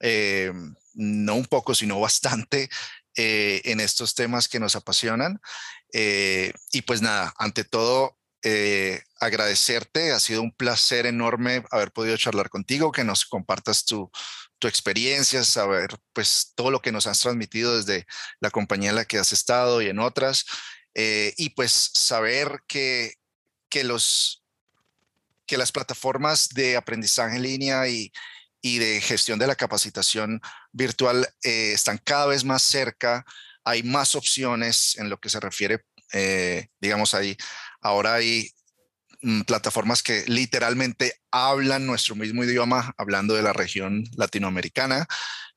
eh, 0.00 0.52
no 0.94 1.34
un 1.34 1.46
poco, 1.46 1.74
sino 1.74 2.00
bastante 2.00 2.68
eh, 3.16 3.62
en 3.64 3.80
estos 3.80 4.14
temas 4.14 4.48
que 4.48 4.60
nos 4.60 4.76
apasionan. 4.76 5.40
Eh, 5.92 6.52
y 6.72 6.82
pues 6.82 7.02
nada, 7.02 7.34
ante 7.38 7.64
todo, 7.64 8.16
agradecerte. 9.20 10.12
Ha 10.12 10.20
sido 10.20 10.40
un 10.42 10.52
placer 10.52 11.04
enorme 11.06 11.64
haber 11.70 11.92
podido 11.92 12.16
charlar 12.16 12.48
contigo, 12.48 12.92
que 12.92 13.04
nos 13.04 13.26
compartas 13.26 13.84
tu, 13.84 14.10
tu 14.58 14.68
experiencia, 14.68 15.44
saber 15.44 15.98
pues 16.14 16.52
todo 16.54 16.70
lo 16.70 16.80
que 16.80 16.92
nos 16.92 17.06
has 17.06 17.20
transmitido 17.20 17.76
desde 17.76 18.06
la 18.40 18.50
compañía 18.50 18.90
en 18.90 18.96
la 18.96 19.04
que 19.04 19.18
has 19.18 19.32
estado 19.32 19.82
y 19.82 19.88
en 19.88 19.98
otras. 19.98 20.46
y 20.94 21.50
pues 21.50 21.90
saber 21.92 22.62
que, 22.66 23.14
que, 23.68 23.84
los, 23.84 24.42
que 25.46 25.58
las 25.58 25.70
plataformas 25.70 26.48
de 26.48 26.76
aprendizaje 26.76 27.36
en 27.36 27.42
línea 27.42 27.86
y, 27.88 28.12
y 28.60 28.78
de 28.78 29.00
gestión 29.00 29.38
de 29.38 29.46
la 29.46 29.54
capacitación 29.54 30.40
virtual 30.72 31.28
eh, 31.42 31.72
están 31.72 31.98
cada 31.98 32.26
vez 32.26 32.44
más 32.44 32.62
cerca, 32.62 33.24
hay 33.64 33.82
más 33.82 34.14
opciones 34.14 34.96
en 34.98 35.10
lo 35.10 35.18
que 35.18 35.28
se 35.28 35.40
refiere, 35.40 35.84
eh, 36.12 36.68
digamos 36.80 37.14
ahí, 37.14 37.36
ahora 37.80 38.14
hay 38.14 38.50
mm, 39.22 39.42
plataformas 39.42 40.02
que 40.02 40.24
literalmente 40.26 41.14
hablan 41.30 41.86
nuestro 41.86 42.14
mismo 42.16 42.44
idioma, 42.44 42.94
hablando 42.98 43.34
de 43.34 43.42
la 43.42 43.52
región 43.52 44.04
latinoamericana, 44.16 45.06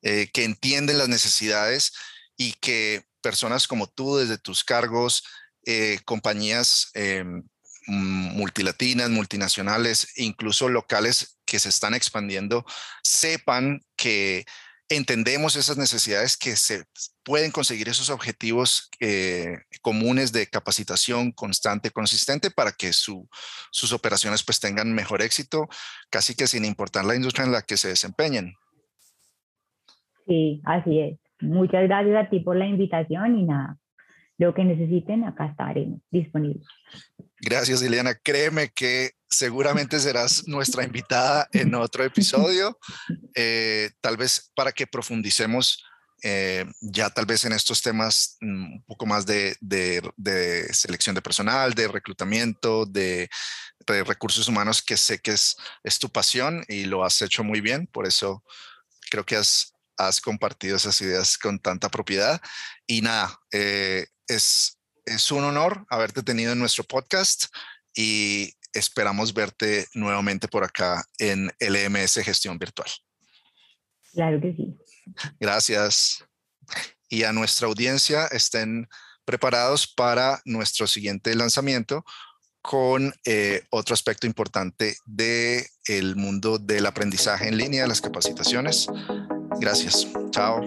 eh, 0.02 0.30
que 0.34 0.44
entienden 0.44 0.98
las 0.98 1.10
necesidades 1.10 1.94
y 2.38 2.54
que 2.54 3.04
personas 3.22 3.68
como 3.68 3.88
tú 3.88 4.18
desde 4.18 4.38
tus 4.38 4.64
cargos, 4.64 5.24
compañías 6.06 6.90
em, 6.96 7.44
multilatinas, 7.86 9.12
multinacionales, 9.12 10.08
incluso 10.16 10.70
locales 10.70 11.38
que 11.52 11.60
se 11.60 11.68
están 11.68 11.94
expandiendo 11.94 12.64
sepan 13.04 13.82
que 13.98 14.46
entendemos 14.88 15.58
esas 15.58 15.78
necesidades 15.78 16.38
que 16.38 16.56
se 16.56 16.86
pueden 17.26 17.52
conseguir 17.52 17.90
esos 17.90 18.10
objetivos 18.10 18.90
eh, 19.02 19.58
comunes 19.82 20.32
de 20.32 20.48
capacitación 20.48 21.34
constante, 21.34 21.92
consistente 21.92 22.52
para 22.52 22.72
que 22.72 22.94
sus 22.94 23.92
operaciones 23.92 24.44
pues 24.44 24.62
tengan 24.62 24.94
mejor 24.94 25.22
éxito, 25.22 25.68
casi 26.10 26.36
que 26.36 26.48
sin 26.48 26.64
importar 26.64 27.04
la 27.04 27.16
industria 27.16 27.46
en 27.46 27.52
la 27.52 27.64
que 27.64 27.76
se 27.76 27.90
desempeñen. 27.90 28.54
Sí, 30.26 30.62
así 30.64 31.02
es. 31.02 31.20
Muchas 31.42 31.84
gracias 31.84 32.16
a 32.16 32.30
ti 32.30 32.40
por 32.40 32.56
la 32.56 32.66
invitación 32.66 33.38
y 33.40 33.44
nada, 33.44 33.78
lo 34.42 34.56
que 34.56 34.64
necesiten, 34.64 35.24
acá 35.24 35.46
estaremos 35.46 36.02
disponibles. 36.10 36.66
Gracias, 37.40 37.84
Ileana. 37.84 38.16
Créeme 38.16 38.70
que 38.70 39.12
seguramente 39.30 40.00
serás 40.00 40.48
nuestra 40.48 40.84
invitada 40.84 41.48
en 41.54 41.76
otro 41.76 42.04
episodio, 42.04 42.78
eh, 43.36 43.92
tal 44.02 44.18
vez 44.18 44.52
para 44.56 44.72
que 44.72 44.88
profundicemos 44.88 45.86
eh, 46.24 46.66
ya 46.82 47.10
tal 47.10 47.26
vez 47.26 47.46
en 47.46 47.54
estos 47.54 47.82
temas 47.82 48.38
mm, 48.42 48.74
un 48.74 48.84
poco 48.84 49.06
más 49.06 49.28
de, 49.28 49.56
selección 50.72 51.14
de 51.14 51.22
personal, 51.22 51.74
de 51.74 51.88
reclutamiento, 51.88 52.88
de, 52.88 53.30
recursos 54.06 54.48
humanos, 54.48 54.82
que 54.82 54.98
sé 54.98 55.20
que 55.20 55.32
es, 55.32 55.56
es 55.84 56.00
tu 56.00 56.10
pasión 56.10 56.64
y 56.68 56.86
lo 56.86 57.04
has 57.04 57.22
hecho 57.22 57.44
muy 57.44 57.62
bien. 57.62 57.86
Por 57.88 58.08
eso 58.08 58.44
creo 59.10 59.26
que 59.26 59.36
has, 59.36 59.74
has 59.98 60.22
compartido 60.22 60.78
esas 60.78 61.00
ideas 61.02 61.38
con 61.38 61.60
tanta 61.60 61.90
propiedad. 61.90 62.42
Y 62.88 63.02
nada, 63.02 63.40
eh, 63.52 64.08
es, 64.36 64.80
es 65.06 65.32
un 65.32 65.44
honor 65.44 65.86
haberte 65.90 66.24
tenido 66.24 66.54
en 66.54 66.60
nuestro 66.60 66.84
podcast 66.84 67.46
y 67.96 68.54
esperamos 68.74 69.34
verte 69.34 69.88
nuevamente 69.94 70.48
por 70.48 70.64
acá 70.64 71.04
en 71.18 71.52
LMS 71.60 72.16
Gestión 72.24 72.58
Virtual. 72.58 72.90
Claro 74.14 74.40
que 74.42 74.54
sí. 74.54 74.78
Gracias. 75.40 76.24
Y 77.10 77.24
a 77.24 77.34
nuestra 77.34 77.68
audiencia, 77.68 78.28
estén 78.28 78.88
preparados 79.26 79.88
para 79.88 80.42
nuestro 80.46 80.88
siguiente 80.88 81.36
lanzamiento 81.36 82.06
con 82.62 83.14
eh, 83.26 83.64
otro 83.72 83.94
aspecto 83.94 84.28
importante 84.28 84.96
del 85.06 85.66
el 85.88 86.16
mundo 86.16 86.60
del 86.60 86.86
aprendizaje 86.86 87.48
en 87.48 87.58
línea, 87.58 87.88
las 87.88 88.02
capacitaciones. 88.02 88.88
Gracias. 89.60 90.08
Chao. 90.32 90.62